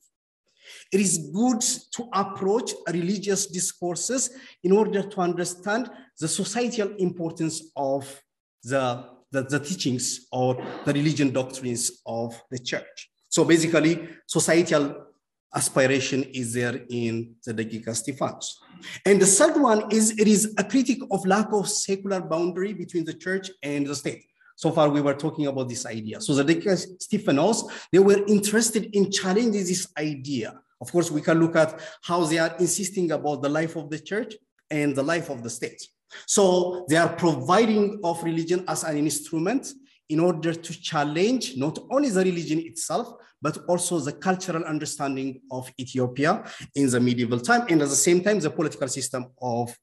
It 0.92 1.00
is 1.00 1.30
good 1.34 1.62
to 1.62 2.10
approach 2.14 2.72
religious 2.92 3.48
discourses 3.48 4.32
in 4.64 4.72
order 4.72 5.04
to 5.04 5.22
understand 5.22 5.90
the 6.20 6.28
societal 6.28 6.96
importance 6.98 7.72
of 7.76 8.22
the, 8.64 9.06
the, 9.32 9.44
the 9.44 9.60
teachings 9.60 10.28
or 10.32 10.56
the 10.86 10.94
religion 10.94 11.32
doctrines 11.32 12.02
of 12.06 12.40
the 12.50 12.60
church. 12.60 13.12
So 13.30 13.46
basically, 13.46 14.08
societal 14.28 15.09
aspiration 15.56 16.24
is 16.34 16.54
there 16.54 16.86
in 16.90 17.36
the 17.46 17.54
Dagiga 17.54 17.96
Stephanos. 17.96 18.60
And 19.06 19.22
the 19.22 19.26
third 19.26 19.60
one 19.60 19.92
is 19.92 20.18
it 20.20 20.28
is 20.28 20.54
a 20.58 20.64
critique 20.64 21.04
of 21.12 21.26
lack 21.26 21.52
of 21.52 21.68
secular 21.68 22.22
boundary 22.22 22.74
between 22.74 23.06
the 23.06 23.14
church 23.14 23.50
and 23.64 23.88
the 23.88 23.96
state. 23.96 24.26
So 24.56 24.72
far, 24.72 24.90
we 24.90 25.02
were 25.02 25.14
talking 25.14 25.48
about 25.48 25.70
this 25.70 25.86
idea. 25.86 26.22
So 26.22 26.36
the 26.36 26.44
Dagiga 26.44 26.78
Stephanos, 27.02 27.64
they 27.92 28.00
were 28.00 28.24
interested 28.28 28.96
in 28.96 29.12
challenging 29.12 29.64
this 29.64 29.88
idea 29.98 30.62
of 30.82 30.92
course, 30.92 31.12
we 31.12 31.22
can 31.22 31.40
look 31.40 31.56
at 31.56 31.80
how 32.02 32.24
they 32.24 32.38
are 32.38 32.56
insisting 32.60 33.12
about 33.12 33.42
the 33.42 33.50
life 33.50 33.76
of 33.76 33.90
the 33.90 34.00
church 34.00 34.36
and 34.70 34.96
the 34.96 35.04
life 35.04 35.30
of 35.30 35.44
the 35.44 35.50
state. 35.50 35.82
So 36.26 36.86
they 36.90 36.96
are 36.96 37.10
providing 37.10 38.00
of 38.04 38.24
religion 38.24 38.64
as 38.68 38.84
an 38.84 38.98
instrument 38.98 39.72
in 40.10 40.20
order 40.20 40.54
to 40.54 40.82
challenge 40.82 41.56
not 41.56 41.80
only 41.92 42.10
the 42.10 42.24
religion 42.24 42.60
itself, 42.60 43.14
but 43.42 43.58
also 43.68 44.00
the 44.00 44.12
cultural 44.12 44.64
understanding 44.64 45.42
of 45.52 45.72
Ethiopia 45.80 46.44
in 46.76 46.90
the 46.90 47.00
medieval 47.00 47.40
time, 47.40 47.66
and 47.70 47.82
at 47.82 47.90
the 47.90 47.96
same 47.96 48.22
time, 48.22 48.40
the 48.40 48.50
political 48.50 48.88
system 48.88 49.28
of 49.42 49.76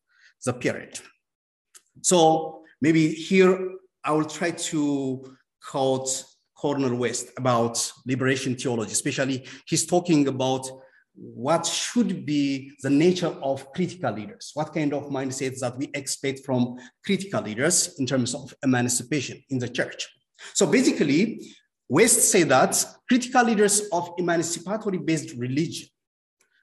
the 0.45 0.53
period. 0.53 0.99
So 2.03 2.62
maybe 2.81 3.09
here 3.09 3.71
I 4.05 4.12
will 4.12 4.27
try 4.27 4.51
to 4.51 5.37
quote 5.71 6.25
Cornel 6.55 6.97
West 6.97 7.31
about 7.37 7.93
liberation 8.07 8.55
theology, 8.57 8.93
especially 8.93 9.47
he's 9.67 9.87
talking 9.87 10.29
about 10.29 10.69
what 11.16 11.64
should 11.64 12.26
be 12.26 12.72
the 12.83 12.90
nature 12.90 13.35
of 13.42 13.72
critical 13.72 14.12
leaders? 14.12 14.50
What 14.55 14.74
kind 14.74 14.92
of 14.92 15.05
mindsets 15.05 15.61
that 15.61 15.76
we 15.79 15.90
expect 15.94 16.44
from 16.44 16.76
critical 17.05 17.42
leaders 17.42 17.98
in 17.98 18.07
terms 18.07 18.35
of 18.35 18.55
emancipation 18.62 19.42
in 19.50 19.59
the 19.59 19.68
church? 19.68 20.07
So 20.52 20.66
basically, 20.66 21.40
West 21.88 22.31
say 22.31 22.42
that 22.44 22.85
critical 23.09 23.44
leaders 23.44 23.88
of 23.92 24.11
emancipatory 24.18 24.98
based 24.98 25.37
religion, 25.37 25.88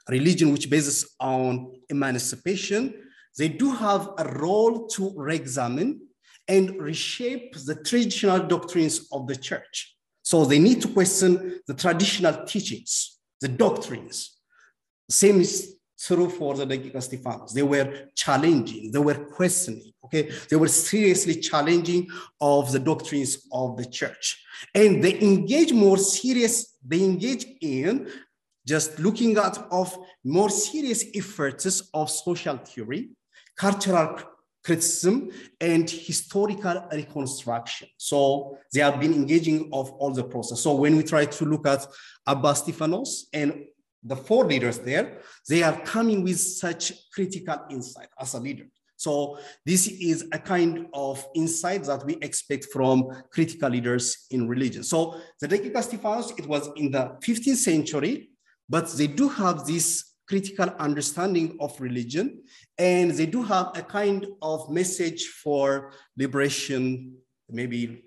religion 0.10 0.52
which 0.52 0.70
bases 0.70 1.16
on 1.20 1.74
emancipation, 1.90 2.94
they 3.38 3.48
do 3.48 3.72
have 3.72 4.10
a 4.20 4.28
role 4.38 4.88
to 4.88 5.14
re-examine 5.16 6.02
and 6.48 6.80
reshape 6.80 7.56
the 7.66 7.76
traditional 7.76 8.40
doctrines 8.40 9.08
of 9.12 9.28
the 9.28 9.36
church. 9.36 9.96
So 10.22 10.46
they 10.46 10.60
need 10.60 10.82
to 10.82 10.88
question 10.90 11.60
the 11.68 11.74
traditional 11.74 12.46
teachings, 12.46 13.20
the 13.42 13.48
doctrines, 13.48 14.40
same 15.14 15.42
is 15.42 15.76
true 16.00 16.30
for 16.30 16.56
the 16.56 17.02
Stephanos. 17.02 17.54
They 17.54 17.64
were 17.64 18.10
challenging, 18.16 18.92
they 18.92 19.00
were 19.00 19.26
questioning, 19.26 19.94
okay? 20.06 20.30
They 20.50 20.56
were 20.56 20.68
seriously 20.68 21.36
challenging 21.40 22.08
of 22.42 22.72
the 22.72 22.80
doctrines 22.80 23.48
of 23.52 23.78
the 23.78 23.86
church. 23.86 24.44
And 24.74 25.04
they 25.04 25.22
engage 25.22 25.72
more 25.72 25.98
serious, 25.98 26.78
they 26.86 27.04
engage 27.04 27.46
in 27.62 28.10
just 28.66 29.00
looking 29.00 29.38
at 29.38 29.58
of 29.72 29.98
more 30.24 30.50
serious 30.50 31.06
efforts 31.14 31.90
of 31.94 32.10
social 32.10 32.58
theory, 32.58 33.10
cultural 33.58 34.20
criticism, 34.64 35.30
and 35.60 35.90
historical 35.90 36.88
reconstruction. 36.92 37.90
So 37.98 38.58
they 38.74 38.80
have 38.80 39.00
been 39.00 39.14
engaging 39.14 39.70
of 39.74 39.92
all 39.92 40.12
the 40.12 40.24
process. 40.24 40.62
So 40.62 40.74
when 40.76 40.96
we 40.96 41.04
try 41.04 41.26
to 41.26 41.46
look 41.46 41.68
at 41.68 41.86
Abba 42.26 42.56
and 43.34 43.66
the 44.04 44.16
four 44.16 44.46
leaders 44.46 44.80
there, 44.80 45.22
they 45.48 45.64
are 45.64 45.80
coming 45.82 46.24
with 46.24 46.40
such 46.40 46.94
critical 47.14 47.58
insight 47.70 48.10
as 48.20 48.34
a 48.34 48.40
leader. 48.40 48.66
So 48.98 49.38
this 49.66 49.88
is 49.88 50.28
a 50.32 50.40
kind 50.40 50.88
of 50.94 51.26
insight 51.36 51.84
that 51.86 52.06
we 52.06 52.16
expect 52.22 52.66
from 52.72 53.10
critical 53.32 53.70
leaders 53.70 54.28
in 54.32 54.48
religion. 54.48 54.84
So 54.84 55.20
the 55.42 55.48
Dagiga 55.48 55.84
Stephanos, 55.84 56.32
it 56.38 56.48
was 56.48 56.70
in 56.76 56.92
the 56.92 57.18
15th 57.22 57.56
century, 57.56 58.30
but 58.70 58.90
they 58.94 59.08
do 59.08 59.28
have 59.28 59.66
this 59.66 60.14
critical 60.26 60.70
understanding 60.80 61.58
of 61.60 61.80
religion, 61.82 62.44
and 62.78 63.12
they 63.12 63.26
do 63.26 63.44
have 63.44 63.72
a 63.76 63.82
kind 63.82 64.26
of 64.42 64.70
message 64.70 65.26
for 65.44 65.92
liberation, 66.18 67.14
maybe 67.50 68.06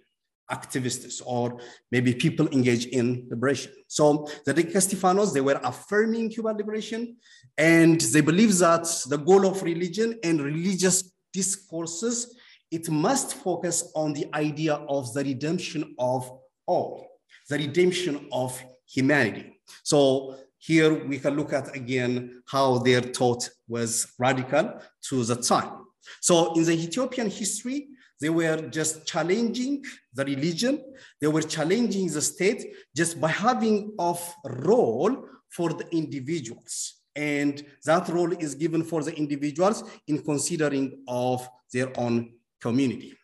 activists 0.50 1.20
or 1.24 1.58
maybe 1.90 2.14
people 2.14 2.48
engaged 2.48 2.88
in 2.88 3.26
liberation. 3.28 3.72
So 3.88 4.28
the 4.44 4.54
Dagiga 4.54 4.80
Stephanos, 4.80 5.32
they 5.32 5.40
were 5.40 5.60
affirming 5.62 6.30
Cuban 6.30 6.56
liberation 6.56 7.16
and 7.58 8.00
they 8.00 8.20
believe 8.20 8.56
that 8.58 8.86
the 9.08 9.18
goal 9.18 9.46
of 9.46 9.62
religion 9.62 10.18
and 10.22 10.40
religious 10.40 11.12
discourses 11.32 12.36
it 12.70 12.90
must 12.90 13.34
focus 13.34 13.92
on 13.94 14.12
the 14.12 14.26
idea 14.34 14.74
of 14.74 15.12
the 15.14 15.22
redemption 15.22 15.94
of 15.98 16.30
all, 16.66 17.06
the 17.48 17.58
redemption 17.58 18.28
of 18.32 18.60
humanity. 18.88 19.60
So 19.82 20.36
here 20.58 21.06
we 21.06 21.18
can 21.18 21.36
look 21.36 21.52
at 21.52 21.74
again 21.76 22.42
how 22.46 22.78
their 22.78 23.00
thought 23.00 23.48
was 23.68 24.12
radical 24.18 24.80
to 25.08 25.24
the 25.24 25.36
time. 25.36 25.86
So 26.20 26.54
in 26.54 26.64
the 26.64 26.72
Ethiopian 26.72 27.30
history, 27.30 27.88
they 28.20 28.30
were 28.30 28.68
just 28.68 29.06
challenging 29.06 29.84
the 30.14 30.24
religion. 30.24 30.82
They 31.20 31.26
were 31.26 31.42
challenging 31.42 32.08
the 32.08 32.22
state 32.22 32.74
just 32.94 33.20
by 33.20 33.28
having 33.28 33.94
of 33.98 34.34
role 34.44 35.24
for 35.50 35.70
the 35.70 35.86
individuals. 35.94 37.02
And 37.14 37.64
that 37.84 38.08
role 38.08 38.32
is 38.32 38.54
given 38.54 38.84
for 38.84 39.02
the 39.02 39.14
individuals 39.14 39.82
in 40.06 40.22
considering 40.22 41.02
of 41.08 41.46
their 41.72 41.88
own 41.98 42.34
community. 42.60 43.14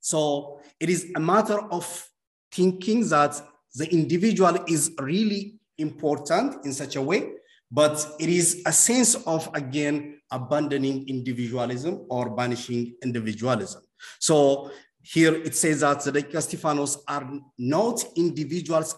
So 0.00 0.60
it 0.78 0.90
is 0.90 1.10
a 1.16 1.20
matter 1.20 1.60
of 1.70 2.08
thinking 2.52 3.08
that 3.08 3.40
the 3.74 3.90
individual 3.92 4.58
is 4.66 4.92
really 4.98 5.58
important 5.78 6.64
in 6.64 6.72
such 6.72 6.96
a 6.96 7.02
way, 7.02 7.32
but 7.70 8.06
it 8.18 8.28
is 8.28 8.62
a 8.66 8.72
sense 8.72 9.14
of, 9.26 9.50
again, 9.54 10.20
abandoning 10.30 11.08
individualism 11.08 12.06
or 12.08 12.34
banishing 12.34 12.94
individualism. 13.02 13.82
So 14.18 14.70
here 15.02 15.34
it 15.34 15.54
says 15.54 15.80
that 15.80 16.04
the 16.04 16.40
Stephanos 16.40 16.98
are 17.06 17.28
not 17.58 18.04
individuals 18.16 18.96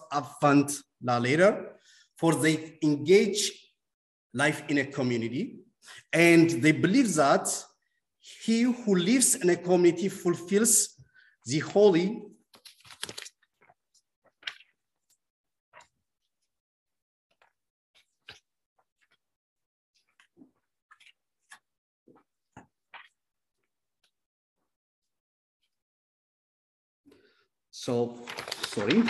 la 1.01 1.17
lettre, 1.17 1.75
for 2.17 2.35
they 2.35 2.77
engage 2.83 3.73
life 4.33 4.63
in 4.67 4.79
a 4.79 4.85
community. 4.85 5.59
And 6.11 6.49
they 6.49 6.71
believe 6.71 7.13
that 7.15 7.47
he 8.19 8.61
who 8.63 8.95
lives 8.95 9.35
in 9.35 9.49
a 9.49 9.55
community 9.55 10.09
fulfills 10.09 10.95
the 11.45 11.59
holy 11.59 12.21
So, 27.79 28.17
sorry. 28.67 29.03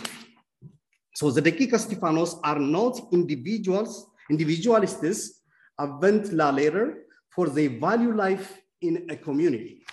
So 1.15 1.31
the 1.31 1.41
Dakika 1.41 1.79
Stephanos 1.79 2.35
are 2.43 2.59
not 2.59 3.01
individuals, 3.11 4.05
individualists, 4.29 5.41
avant 5.79 6.31
la 6.31 6.51
lettre, 6.51 7.05
for 7.29 7.49
they 7.49 7.65
value 7.65 8.13
life 8.13 8.61
in 8.79 9.07
a 9.09 9.15
community. 9.15 9.83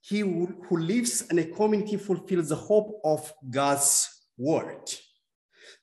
He 0.00 0.18
who, 0.18 0.52
who 0.68 0.78
lives 0.78 1.28
in 1.30 1.38
a 1.38 1.44
community 1.44 1.96
fulfills 1.96 2.48
the 2.48 2.56
hope 2.56 3.00
of 3.04 3.32
God's 3.48 4.08
word. 4.36 4.90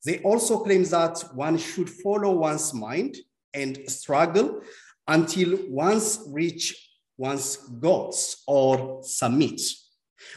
They 0.03 0.19
also 0.23 0.59
claim 0.59 0.83
that 0.83 1.23
one 1.33 1.57
should 1.57 1.89
follow 1.89 2.33
one's 2.33 2.73
mind 2.73 3.15
and 3.53 3.79
struggle 3.89 4.59
until 5.07 5.57
one's 5.69 6.19
reach 6.27 6.75
one's 7.17 7.55
goals 7.55 8.43
or 8.45 9.01
submit. 9.03 9.61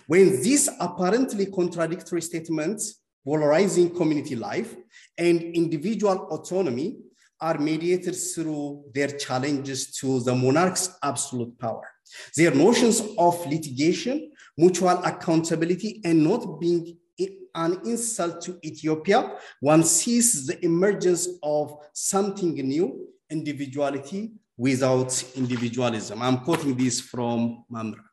When 0.07 0.43
these 0.43 0.69
apparently 0.81 1.47
contradictory 1.47 2.23
statements, 2.23 3.03
polarizing 3.25 3.95
community 3.95 4.37
life 4.37 4.75
and 5.19 5.43
individual 5.43 6.29
autonomy 6.31 6.97
are 7.41 7.59
mediated 7.59 8.17
through 8.17 8.85
their 8.95 9.09
challenges 9.09 9.93
to 9.99 10.21
the 10.21 10.35
monarch's 10.35 10.97
absolute 11.03 11.57
power. 11.59 11.89
Their 12.37 12.55
notions 12.55 13.03
of 13.19 13.47
litigation, 13.47 14.33
mutual 14.57 14.99
accountability, 15.05 16.01
and 16.05 16.25
not 16.25 16.59
being 16.59 16.97
an 17.55 17.81
insult 17.85 18.41
to 18.43 18.59
Ethiopia, 18.65 19.37
one 19.61 19.83
sees 19.83 20.47
the 20.47 20.65
emergence 20.65 21.29
of 21.43 21.77
something 21.93 22.55
new, 22.55 23.09
individuality 23.31 24.33
without 24.57 25.25
individualism. 25.37 26.23
I'm 26.23 26.39
quoting 26.39 26.77
this 26.77 27.01
from 27.01 27.65
Maimire. 27.71 28.08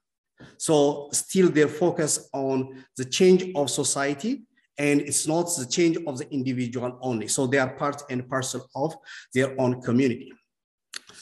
So 0.57 1.09
still 1.11 1.49
their 1.49 1.67
focus 1.67 2.29
on 2.33 2.85
the 2.97 3.05
change 3.05 3.51
of 3.55 3.69
society 3.69 4.43
and 4.77 5.01
it's 5.01 5.27
not 5.27 5.49
the 5.57 5.65
change 5.65 5.97
of 6.05 6.17
the 6.17 6.29
individual 6.31 6.97
only. 7.01 7.27
So 7.27 7.47
they 7.47 7.59
are 7.59 7.69
part 7.75 8.03
and 8.09 8.27
parcel 8.27 8.67
of 8.75 8.95
their 9.33 9.59
own 9.59 9.81
community. 9.81 10.33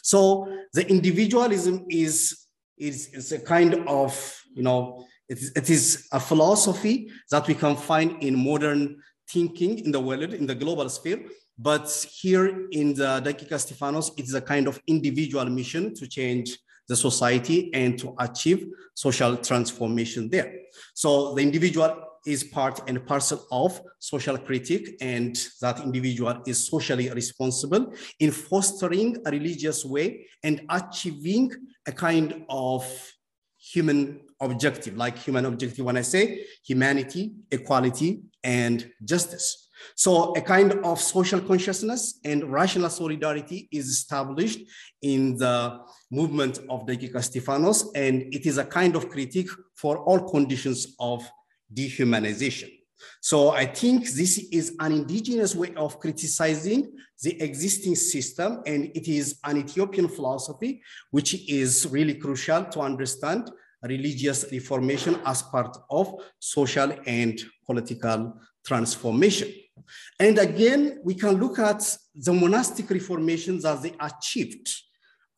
So 0.02 0.52
the 0.74 0.88
individualism 0.89 1.86
is, 1.89 2.46
is, 2.78 3.08
is 3.13 3.32
a 3.32 3.39
kind 3.39 3.88
of, 3.88 4.41
you 4.54 4.63
know, 4.63 5.06
it 5.30 5.38
is, 5.38 5.52
it 5.56 5.69
is 5.69 6.08
a 6.12 6.19
philosophy 6.19 7.10
that 7.32 7.48
we 7.48 7.54
can 7.54 7.76
find 7.76 8.22
in 8.22 8.43
modern 8.43 9.02
thinking 9.30 9.80
in 9.80 9.91
the 9.91 10.00
world, 10.00 10.34
in 10.34 10.46
the 10.46 10.56
global 10.56 10.89
sphere. 10.89 11.24
But 11.58 11.88
here 12.12 12.67
in 12.72 12.93
the 12.96 13.22
Dakika 13.24 13.60
Stephanos, 13.60 14.12
it's 14.17 14.34
a 14.34 14.41
kind 14.41 14.67
of 14.67 14.82
individual 14.88 15.46
mission 15.46 15.93
to 15.96 16.08
change 16.08 16.58
the 16.88 16.96
society 16.96 17.74
and 17.74 17.98
to 18.00 18.13
achieve 18.19 18.67
social 18.93 19.38
transformation 19.38 20.30
there. 20.30 20.54
So 20.93 21.34
the 21.34 21.41
individual 21.41 22.04
is 22.26 22.43
part 22.43 22.80
and 22.88 23.06
parcel 23.06 23.46
of 23.52 23.82
social 24.00 24.38
critique 24.38 24.96
and 25.02 25.36
that 25.62 25.82
individual 25.82 26.41
is 26.46 26.67
socially 26.67 27.10
responsible 27.10 27.93
in 28.19 28.32
fostering 28.32 29.17
a 29.26 29.32
religious 29.32 29.84
way 29.84 30.26
and 30.41 30.62
achieving 30.69 31.52
a 31.86 31.91
kind 31.91 32.46
of 32.50 32.86
human 33.58 34.22
objective, 34.41 34.96
like 34.98 35.17
human 35.17 35.46
objective 35.46 35.86
when 35.86 35.98
I 35.98 36.02
say 36.02 36.46
humanity, 36.65 37.34
equality, 37.52 38.22
and 38.43 38.89
justice. 39.04 39.62
So 39.96 40.34
a 40.34 40.41
kind 40.41 40.74
of 40.84 41.00
social 41.00 41.39
consciousness 41.39 42.19
and 42.24 42.52
rational 42.52 42.89
solidarity 42.89 43.67
is 43.72 43.88
established 43.88 44.60
in 45.02 45.38
the 45.38 45.80
movement 46.12 46.60
of 46.69 46.86
the 46.86 46.98
Gika 46.98 47.24
Stephanos, 47.24 47.91
and 47.96 48.34
it 48.34 48.46
is 48.46 48.58
a 48.58 48.65
kind 48.65 48.96
of 48.96 49.10
critique 49.10 49.50
for 49.76 49.98
all 50.00 50.30
conditions 50.30 50.96
of 51.00 51.28
dehumanization. 51.74 52.69
So 53.22 53.50
I 53.50 53.65
think 53.65 54.10
this 54.10 54.38
is 54.52 54.76
an 54.80 54.93
indigenous 54.93 55.56
way 55.56 55.74
of 55.76 56.00
criticizing 56.00 56.91
the 57.22 57.41
existing 57.41 57.96
system, 57.96 58.62
and 58.65 58.91
it 58.96 59.08
is 59.08 59.39
an 59.43 59.58
Ethiopian 59.58 60.08
philosophy, 60.08 60.82
which 61.12 61.50
is 61.50 61.88
really 61.89 62.15
crucial 62.15 62.65
to 62.65 62.80
understand 62.82 63.52
religious 63.82 64.46
reformation 64.52 65.19
as 65.26 65.41
part 65.41 65.78
of 65.89 66.13
social 66.39 66.93
and 67.06 67.41
political 67.65 68.34
transformation. 68.65 69.50
And 70.19 70.38
again, 70.38 71.00
we 71.04 71.15
can 71.15 71.38
look 71.38 71.60
at 71.60 71.98
the 72.15 72.34
monastic 72.34 72.89
reformations 72.89 73.63
that 73.63 73.82
they 73.82 73.93
achieved 74.00 74.69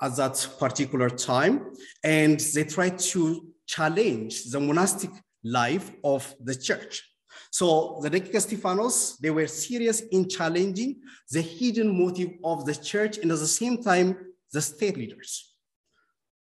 at 0.02 0.16
that 0.18 0.48
particular 0.60 1.10
time, 1.10 1.72
and 2.04 2.40
they 2.40 2.64
try 2.64 2.90
to 2.90 3.48
challenge 3.66 4.46
the 4.46 4.60
monastic 4.60 5.10
life 5.44 5.92
of 6.04 6.36
the 6.44 6.56
church. 6.56 7.04
So 7.52 8.00
the 8.02 8.10
Dakika 8.10 8.42
Stephanos, 8.42 9.18
they 9.18 9.30
were 9.30 9.48
serious 9.48 10.02
in 10.12 10.28
challenging 10.28 11.00
the 11.32 11.42
hidden 11.42 11.98
motive 11.98 12.32
of 12.44 12.66
the 12.66 12.76
church 12.76 13.18
and 13.18 13.32
at 13.32 13.40
the 13.40 13.48
same 13.48 13.82
time, 13.82 14.18
the 14.52 14.62
state 14.62 14.98
leaders 14.98 15.54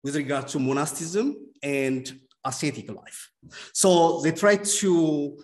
with 0.04 0.16
regard 0.16 0.48
to 0.50 0.60
monasticism 0.60 1.36
and 1.62 2.20
ascetic 2.46 2.90
life. 2.90 3.30
So 3.74 4.22
they 4.22 4.32
tried 4.32 4.64
to 4.64 5.38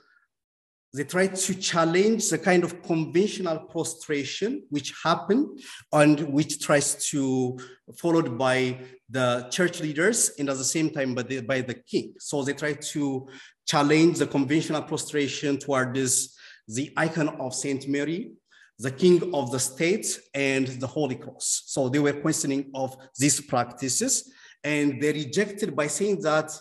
they 0.94 1.04
tried 1.04 1.36
to 1.36 1.54
challenge 1.56 2.30
the 2.30 2.38
kind 2.38 2.64
of 2.64 2.82
conventional 2.82 3.60
prostration 3.60 4.64
which 4.70 4.94
happened 5.04 5.60
and 5.92 6.20
which 6.30 6.60
tries 6.60 7.10
to 7.10 7.58
followed 7.98 8.38
by 8.38 8.78
the 9.10 9.48
church 9.52 9.82
leaders 9.82 10.32
and 10.40 10.50
at 10.50 10.58
the 10.58 10.64
same 10.64 10.90
time 10.90 11.14
by 11.14 11.24
the, 11.24 11.42
by 11.42 11.62
the 11.62 11.74
king. 11.74 12.14
So 12.20 12.44
they 12.44 12.54
tried 12.54 12.82
to 12.94 13.28
challenge 13.66 14.20
the 14.20 14.28
conventional 14.28 14.82
prostration 14.82 15.58
toward 15.58 15.94
this, 15.94 16.36
the 16.68 16.92
icon 16.98 17.30
of 17.40 17.54
Saint 17.54 17.88
Mary, 17.88 18.32
the 18.80 18.92
king 18.92 19.34
of 19.34 19.52
the 19.52 19.60
state 19.60 20.20
and 20.34 20.68
the 20.68 20.88
Holy 20.88 21.16
Cross. 21.16 21.64
So 21.68 21.90
they 21.90 22.00
were 22.00 22.14
questioning 22.14 22.72
of 22.74 22.96
these 23.18 23.42
practices 23.42 24.32
and 24.64 25.02
they 25.02 25.14
rejected 25.14 25.76
by 25.76 25.88
saying 25.88 26.22
that 26.22 26.52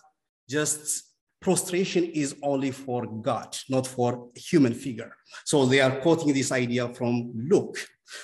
just 0.49 1.06
prostration 1.41 2.05
is 2.05 2.35
only 2.43 2.71
for 2.71 3.07
God, 3.07 3.57
not 3.69 3.87
for 3.87 4.29
human 4.35 4.75
figure. 4.75 5.13
So 5.45 5.67
they 5.67 5.81
are 5.81 6.01
quoting 6.01 6.33
this 6.33 6.53
idea 6.53 6.89
from 6.95 7.33
Luke. 7.35 7.77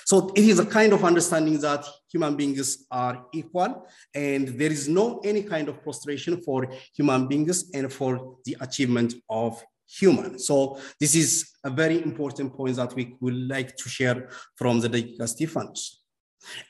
So 0.05 0.31
it 0.35 0.45
is 0.45 0.59
a 0.59 0.65
kind 0.65 0.93
of 0.93 1.03
understanding 1.03 1.59
that 1.59 1.85
human 2.11 2.35
beings 2.35 2.85
are 2.89 3.25
equal 3.33 3.85
and 4.15 4.47
there 4.47 4.71
is 4.71 4.87
no 4.87 5.19
any 5.25 5.43
kind 5.43 5.67
of 5.67 5.83
prostration 5.83 6.41
for 6.41 6.69
human 6.95 7.27
beings 7.27 7.69
and 7.73 7.91
for 7.91 8.37
the 8.45 8.55
achievement 8.61 9.15
of 9.29 9.61
human. 9.85 10.39
So 10.39 10.79
this 10.99 11.15
is 11.15 11.51
a 11.63 11.69
very 11.69 12.01
important 12.01 12.55
point 12.55 12.77
that 12.77 12.95
we 12.95 13.15
would 13.19 13.35
like 13.49 13.75
to 13.75 13.89
share 13.89 14.29
from 14.55 14.79
the 14.79 14.89
Dakika 14.89 15.27
Stephanos. 15.27 16.01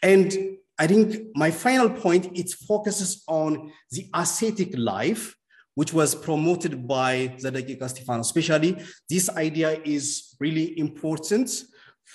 And 0.02 0.58
I 0.80 0.88
think 0.88 1.28
my 1.36 1.52
final 1.52 1.90
point, 1.90 2.38
it 2.38 2.52
focuses 2.68 3.24
on 3.28 3.72
the 3.92 4.10
ascetic 4.14 4.76
life, 4.76 5.36
which 5.76 5.94
was 5.94 6.14
promoted 6.14 6.88
by 6.88 7.36
Zedekiah 7.40 7.90
Stephanos. 7.90 8.28
Especially, 8.28 8.78
this 9.10 9.30
idea 9.30 9.80
is 9.84 10.36
really 10.40 10.78
important 10.80 11.50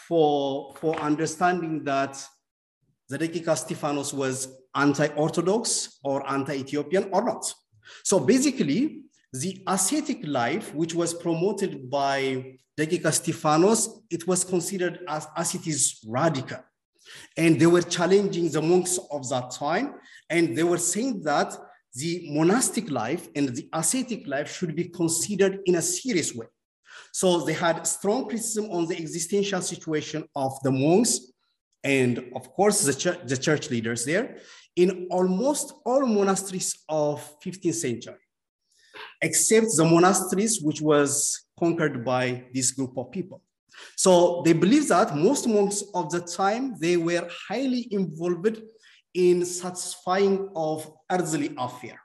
for, 0.07 0.75
for 0.77 0.97
understanding 1.01 1.85
that 1.85 2.23
Zedekiah 3.11 3.57
Stephanos 3.57 4.13
was 4.13 4.49
anti-Orthodox 4.75 5.99
or 6.05 6.29
anti-Ethiopian 6.31 7.09
or 7.13 7.25
not. 7.25 7.53
So 8.05 8.21
basically, 8.21 9.03
the 9.33 9.63
ascetic 9.67 10.27
life, 10.27 10.75
which 10.75 10.95
was 10.95 11.15
promoted 11.15 11.91
by 11.91 12.59
Zedekiah 12.79 13.13
Stephanos, 13.13 14.03
it 14.11 14.27
was 14.27 14.45
considered 14.45 15.01
as, 15.09 15.27
as 15.37 15.55
it 15.55 15.67
is 15.67 16.01
radical. 16.07 16.59
And 17.37 17.59
they 17.59 17.67
were 17.67 17.83
challenging 17.83 18.51
the 18.51 18.63
monks 18.63 18.99
of 19.11 19.29
that 19.31 19.51
time. 19.51 19.95
And 20.29 20.57
they 20.57 20.63
were 20.63 20.79
saying 20.79 21.23
that 21.23 21.57
the 21.95 22.29
monastic 22.31 22.91
life 22.91 23.29
and 23.35 23.49
the 23.49 23.69
ascetic 23.73 24.27
life 24.27 24.55
should 24.55 24.75
be 24.77 24.85
considered 24.85 25.61
in 25.67 25.77
a 25.77 25.83
serious 25.83 26.35
way. 26.35 26.47
So 27.13 27.41
they 27.41 27.55
had 27.55 27.87
strong 27.87 28.27
criticism 28.29 28.71
on 28.71 28.87
the 28.87 28.97
existential 28.97 29.63
situation 29.63 30.25
of 30.37 30.53
the 30.63 30.71
monks 30.71 31.33
and 31.85 32.19
of 32.35 32.53
course 32.53 32.83
the 32.83 32.95
church, 32.95 33.21
the 33.25 33.37
church 33.37 33.71
leaders 33.71 34.05
there 34.05 34.39
in 34.77 35.09
almost 35.11 35.73
all 35.85 36.07
monasteries 36.07 36.85
of 36.89 37.21
15th 37.45 37.75
century, 37.75 38.23
except 39.23 39.67
the 39.77 39.85
monasteries 39.85 40.61
which 40.61 40.81
was 40.81 41.47
conquered 41.59 42.05
by 42.05 42.45
this 42.55 42.71
group 42.71 42.97
of 42.97 43.11
people. 43.11 43.43
So 43.97 44.43
they 44.45 44.53
believe 44.53 44.89
that 44.89 45.17
most 45.17 45.49
monks 45.49 45.83
of 45.95 46.11
the 46.11 46.21
time, 46.21 46.77
they 46.81 46.97
were 46.97 47.29
highly 47.49 47.89
involved 47.91 48.61
in 49.15 49.45
satisfying 49.45 50.51
of 50.55 50.91
earthly 51.11 51.55
affair, 51.59 52.01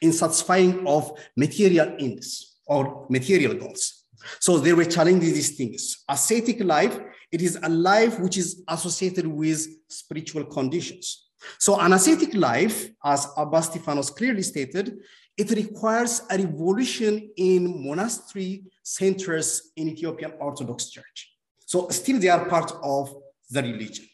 in 0.00 0.12
satisfying 0.12 0.86
of 0.86 1.12
material 1.36 1.94
ends 1.98 2.58
or 2.66 3.06
material 3.08 3.54
goals. 3.54 4.04
So 4.40 4.58
they 4.58 4.72
were 4.72 4.84
challenging 4.84 5.32
these 5.32 5.56
things. 5.56 6.04
Ascetic 6.08 6.62
life, 6.64 6.98
it 7.30 7.42
is 7.42 7.58
a 7.62 7.68
life 7.68 8.18
which 8.18 8.36
is 8.36 8.62
associated 8.68 9.26
with 9.26 9.66
spiritual 9.88 10.44
conditions. 10.44 11.28
So 11.58 11.78
an 11.78 11.92
ascetic 11.92 12.34
life, 12.34 12.88
as 13.04 13.28
Abba 13.36 13.62
Stephanos 13.62 14.10
clearly 14.10 14.42
stated, 14.42 14.98
it 15.36 15.50
requires 15.50 16.22
a 16.30 16.38
revolution 16.38 17.30
in 17.36 17.86
monastery 17.86 18.64
centers 18.82 19.70
in 19.76 19.90
Ethiopian 19.90 20.32
Orthodox 20.40 20.90
Church. 20.90 21.34
So 21.66 21.88
still 21.90 22.18
they 22.18 22.28
are 22.28 22.46
part 22.48 22.72
of 22.82 23.14
the 23.50 23.62
religion. 23.62 24.06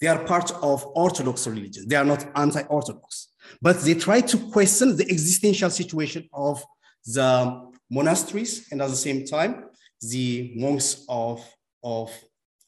They 0.00 0.06
are 0.06 0.24
part 0.24 0.50
of 0.62 0.84
Orthodox 0.94 1.46
religion. 1.46 1.88
They 1.88 1.96
are 1.96 2.04
not 2.04 2.26
anti-Orthodox, 2.34 3.28
but 3.60 3.80
they 3.80 3.94
try 3.94 4.20
to 4.20 4.36
question 4.50 4.96
the 4.96 5.04
existential 5.10 5.70
situation 5.70 6.28
of 6.32 6.62
the 7.04 7.70
monasteries 7.90 8.68
and 8.70 8.82
at 8.82 8.90
the 8.90 8.96
same 8.96 9.24
time, 9.24 9.64
the 10.00 10.52
monks 10.56 11.04
of, 11.08 11.44
of 11.82 12.10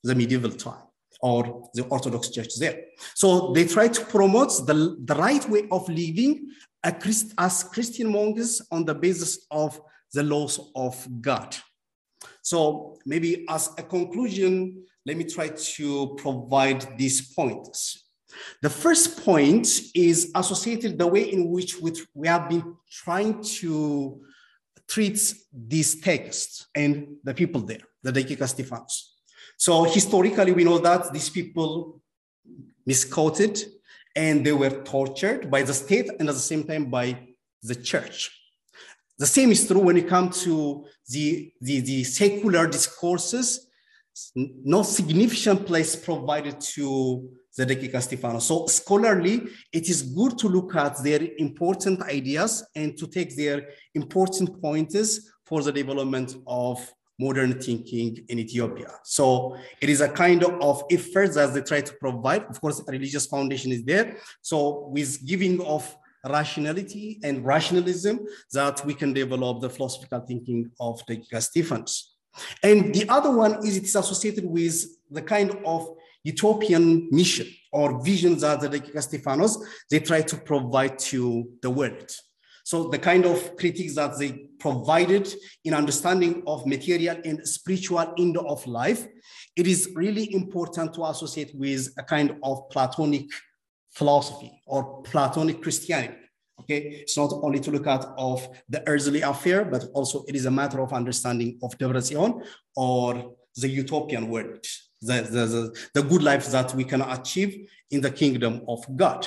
the 0.03 0.15
medieval 0.15 0.51
time 0.51 0.83
or 1.21 1.69
the 1.75 1.85
Orthodox 1.85 2.31
Church 2.31 2.57
there. 2.59 2.85
So 3.15 3.53
they 3.53 3.67
try 3.67 3.89
to 3.89 4.05
promote 4.07 4.67
the, 4.67 4.97
the 5.05 5.15
right 5.15 5.47
way 5.49 5.69
of 5.71 5.89
living 5.89 6.51
Christ, 7.01 7.35
as 7.37 7.65
Christian 7.65 8.11
monks 8.11 8.63
on 8.71 8.85
the 8.85 8.95
basis 8.95 9.47
of 9.51 9.79
the 10.15 10.23
laws 10.23 10.59
of 10.75 11.07
God. 11.21 11.55
So 12.43 12.99
maybe 13.05 13.45
as 13.49 13.71
a 13.77 13.83
conclusion, 13.83 14.83
let 15.11 15.17
me 15.17 15.25
try 15.25 15.49
to 15.49 16.15
provide 16.19 16.97
these 16.97 17.35
points. 17.35 18.05
The 18.63 18.71
first 18.71 19.25
point 19.25 19.67
is 19.93 20.31
associated 20.37 20.97
the 20.97 21.09
way 21.09 21.33
in 21.33 21.51
which 21.51 21.75
we 22.15 22.29
have 22.29 22.49
been 22.49 22.77
trying 22.89 23.43
to 23.59 24.21
treat 24.89 25.35
this 25.53 26.01
text 26.01 26.69
and 26.77 27.17
the 27.25 27.35
people 27.35 27.61
there, 27.61 27.85
the 28.05 28.15
Zedekiah 28.15 28.47
Stephanos. 28.47 29.17
So 29.57 29.83
historically, 29.83 30.53
we 30.53 30.63
know 30.63 30.79
that 30.79 31.13
these 31.13 31.29
people 31.29 32.01
misquoted 32.87 33.61
and 34.15 34.47
they 34.47 34.53
were 34.53 34.85
tortured 34.85 35.51
by 35.51 35.63
the 35.63 35.75
state 35.75 36.09
and 36.21 36.29
at 36.29 36.37
the 36.37 36.49
same 36.53 36.63
time 36.63 36.85
by 36.85 37.07
the 37.65 37.75
church. 37.75 38.31
The 39.19 39.27
same 39.27 39.51
is 39.51 39.67
true 39.67 39.81
when 39.81 39.97
it 39.97 40.07
comes 40.07 40.45
to 40.45 40.85
the, 41.09 41.53
the, 41.61 41.81
the 41.81 42.05
secular 42.05 42.69
discourses, 42.69 43.70
no 44.35 44.83
significant 44.83 45.67
place 45.67 45.97
provided 45.97 46.61
to 46.61 47.29
Zedekiah 47.55 48.01
Stephanos. 48.01 48.47
So 48.47 48.67
scholarly, 48.67 49.49
it 49.73 49.89
is 49.89 50.03
good 50.03 50.39
to 50.39 50.49
look 50.49 50.75
at 50.77 51.03
their 51.03 51.21
important 51.39 52.03
ideas 52.03 52.65
and 52.75 52.97
to 52.99 53.07
take 53.07 53.37
their 53.37 53.69
important 53.95 54.61
pointers 54.61 55.31
for 55.45 55.63
the 55.63 55.73
development 55.73 56.37
of 56.47 56.79
modern 57.19 57.61
thinking 57.61 58.17
in 58.29 58.39
Ethiopia. 58.39 58.91
So 59.05 59.57
it 59.81 59.91
is 59.91 60.01
a 60.01 60.09
kind 60.09 60.43
of 60.45 60.85
effort 60.91 61.35
that 61.35 61.53
they 61.53 61.61
try 61.61 61.83
to 61.83 61.93
provide. 61.95 62.45
Of 62.45 62.61
course, 62.61 62.81
a 62.81 62.91
religious 62.91 63.27
foundation 63.27 63.73
is 63.73 63.85
there. 63.85 64.17
So 64.41 64.89
with 64.89 65.25
giving 65.27 65.61
of 65.61 65.95
rationality 66.25 67.19
and 67.23 67.45
rationalism 67.45 68.21
that 68.53 68.85
we 68.85 68.95
can 68.95 69.13
develop 69.13 69.61
the 69.61 69.71
philosophical 69.71 70.21
thinking 70.21 70.71
of 70.81 71.01
the 71.07 71.41
Stephanos. 71.41 72.10
And 72.63 72.95
the 72.95 73.09
other 73.09 73.31
one 73.31 73.67
is 73.67 73.77
it 73.77 73.85
is 73.85 73.97
associated 73.97 74.45
with 74.45 74.85
the 75.11 75.23
kind 75.23 75.51
of 75.65 75.89
utopian 76.23 77.09
mission 77.11 77.47
or 77.73 78.03
vision 78.03 78.39
that 78.39 78.61
the 78.61 79.03
Stephanos, 79.03 79.59
they 79.91 80.01
try 80.01 80.23
to 80.23 80.37
provide 80.37 80.99
to 80.99 81.49
the 81.63 81.71
world. 81.71 82.11
So 82.65 82.89
the 82.89 82.99
kind 82.99 83.25
of 83.25 83.57
critiques 83.57 83.95
that 83.95 84.19
they 84.19 84.47
provided 84.59 85.33
in 85.65 85.75
understanding 85.75 86.43
of 86.47 86.67
material 86.67 87.17
and 87.25 87.47
spiritual 87.47 88.15
end 88.19 88.37
of 88.37 88.67
life, 88.67 89.07
it 89.57 89.67
is 89.67 89.91
really 89.95 90.33
important 90.35 90.95
to 90.95 91.05
associate 91.07 91.53
with 91.55 91.89
a 91.99 92.03
kind 92.03 92.37
of 92.43 92.69
Platonic 92.71 93.27
philosophy 93.91 94.63
or 94.67 95.03
Platonic 95.03 95.63
Christianity. 95.63 96.15
Okay, 96.71 97.01
it's 97.03 97.17
not 97.17 97.33
only 97.43 97.59
to 97.59 97.73
look 97.73 97.89
at 97.89 98.05
of 98.17 98.49
the 98.69 98.87
earthly 98.89 99.23
affair, 99.23 99.65
but 99.65 99.87
also 99.93 100.25
it 100.29 100.37
is 100.37 100.47
a 100.47 100.51
matter 100.53 100.81
of 100.81 100.93
understanding 100.93 101.59
of 101.65 101.77
Debrasion 101.79 102.45
or 102.77 103.35
the 103.57 103.69
utopian 103.69 104.29
world, 104.29 104.65
the, 105.03 105.15
the, 105.23 105.47
the, 105.47 105.77
the 105.95 106.03
good 106.05 106.23
life 106.23 106.47
that 106.53 106.73
we 106.77 106.85
can 106.85 107.03
achieve 107.03 107.69
in 107.91 108.01
the 108.01 108.11
kingdom 108.11 108.63
of 108.69 108.85
God. 108.95 109.27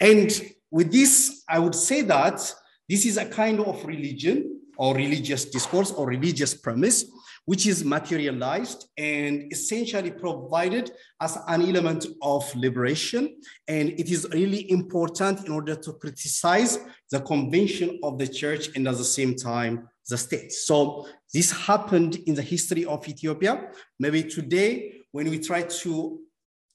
And 0.00 0.30
with 0.70 0.90
this, 0.90 1.44
I 1.46 1.58
would 1.58 1.74
say 1.74 2.00
that 2.02 2.54
this 2.88 3.04
is 3.04 3.18
a 3.18 3.26
kind 3.26 3.60
of 3.60 3.84
religion 3.84 4.51
or 4.76 4.94
religious 4.94 5.44
discourse 5.44 5.90
or 5.92 6.06
religious 6.06 6.54
premise, 6.54 7.04
which 7.44 7.66
is 7.66 7.84
materialized 7.84 8.88
and 8.96 9.52
essentially 9.52 10.10
provided 10.10 10.92
as 11.20 11.36
an 11.48 11.62
element 11.62 12.06
of 12.22 12.54
liberation. 12.54 13.36
And 13.66 13.90
it 13.90 14.10
is 14.10 14.28
really 14.32 14.70
important 14.70 15.44
in 15.46 15.52
order 15.52 15.74
to 15.74 15.92
criticize 15.94 16.78
the 17.10 17.20
convention 17.20 17.98
of 18.02 18.18
the 18.18 18.28
church 18.28 18.70
and 18.76 18.86
at 18.86 18.96
the 18.96 19.04
same 19.04 19.34
time, 19.34 19.88
the 20.08 20.18
state. 20.18 20.52
So 20.52 21.06
this 21.32 21.50
happened 21.50 22.16
in 22.26 22.34
the 22.34 22.42
history 22.42 22.84
of 22.84 23.06
Ethiopia. 23.08 23.70
Maybe 23.98 24.22
today, 24.24 25.02
when 25.12 25.30
we 25.30 25.38
try 25.38 25.62
to, 25.62 26.20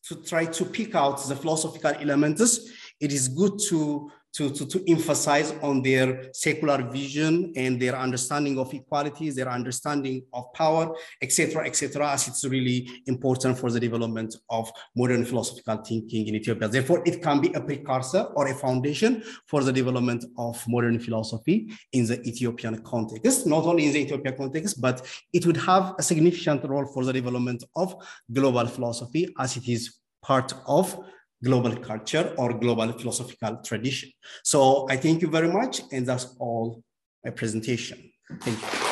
to 0.08 0.16
try 0.24 0.46
to 0.46 0.66
pick 0.66 0.96
out 0.96 1.24
the 1.28 1.36
philosophical 1.36 1.92
elements, 1.92 2.72
it 3.00 3.12
is 3.12 3.28
good 3.28 3.60
to 3.70 4.12
to, 4.38 4.52
to, 4.52 4.68
to 4.68 4.92
emphasize 4.92 5.52
on 5.64 5.82
their 5.82 6.32
secular 6.32 6.84
vision 6.84 7.52
and 7.56 7.82
their 7.82 7.96
understanding 7.96 8.60
of 8.60 8.72
equalities, 8.72 9.36
their 9.36 9.50
understanding 9.50 10.24
of 10.32 10.54
power, 10.54 10.96
etc., 11.24 11.66
etc., 11.66 12.12
as 12.12 12.28
it's 12.28 12.46
really 12.46 12.88
important 13.08 13.58
for 13.58 13.72
the 13.72 13.80
development 13.80 14.36
of 14.52 14.72
modern 14.96 15.26
philosophical 15.26 15.78
thinking 15.78 16.28
in 16.28 16.36
Ethiopia. 16.36 16.68
Therefore, 16.68 17.02
it 17.04 17.24
can 17.24 17.42
be 17.42 17.52
a 17.54 17.62
precursor 17.62 18.28
or 18.36 18.48
a 18.48 18.54
foundation 18.54 19.24
for 19.48 19.64
the 19.64 19.74
development 19.74 20.24
of 20.38 20.64
modern 20.68 21.00
philosophy 21.00 21.72
in 21.94 22.06
the 22.06 22.22
Ethiopian 22.28 22.84
context, 22.84 23.48
not 23.48 23.64
only 23.64 23.88
in 23.88 23.94
the 23.94 24.02
Ethiopian 24.02 24.38
context, 24.38 24.80
but 24.80 25.04
it 25.34 25.48
would 25.48 25.58
have 25.58 25.96
a 25.98 26.04
significant 26.04 26.64
role 26.64 26.86
for 26.86 27.04
the 27.04 27.14
development 27.14 27.64
of 27.76 27.96
global 28.32 28.68
philosophy 28.68 29.34
as 29.40 29.58
it 29.58 29.68
is 29.68 29.98
part 30.22 30.54
of 30.68 31.04
global 31.44 31.76
culture 31.78 32.34
or 32.38 32.54
global 32.58 32.92
philosophical 32.94 33.58
tradition. 33.64 34.10
So 34.44 34.88
I 34.90 34.98
thank 34.98 35.22
you 35.22 35.30
very 35.30 35.52
much. 35.52 35.82
And 35.92 36.06
that's 36.06 36.36
all 36.40 36.84
my 37.24 37.32
presentation. 37.32 38.12
Thank 38.42 38.62
you. 38.62 38.87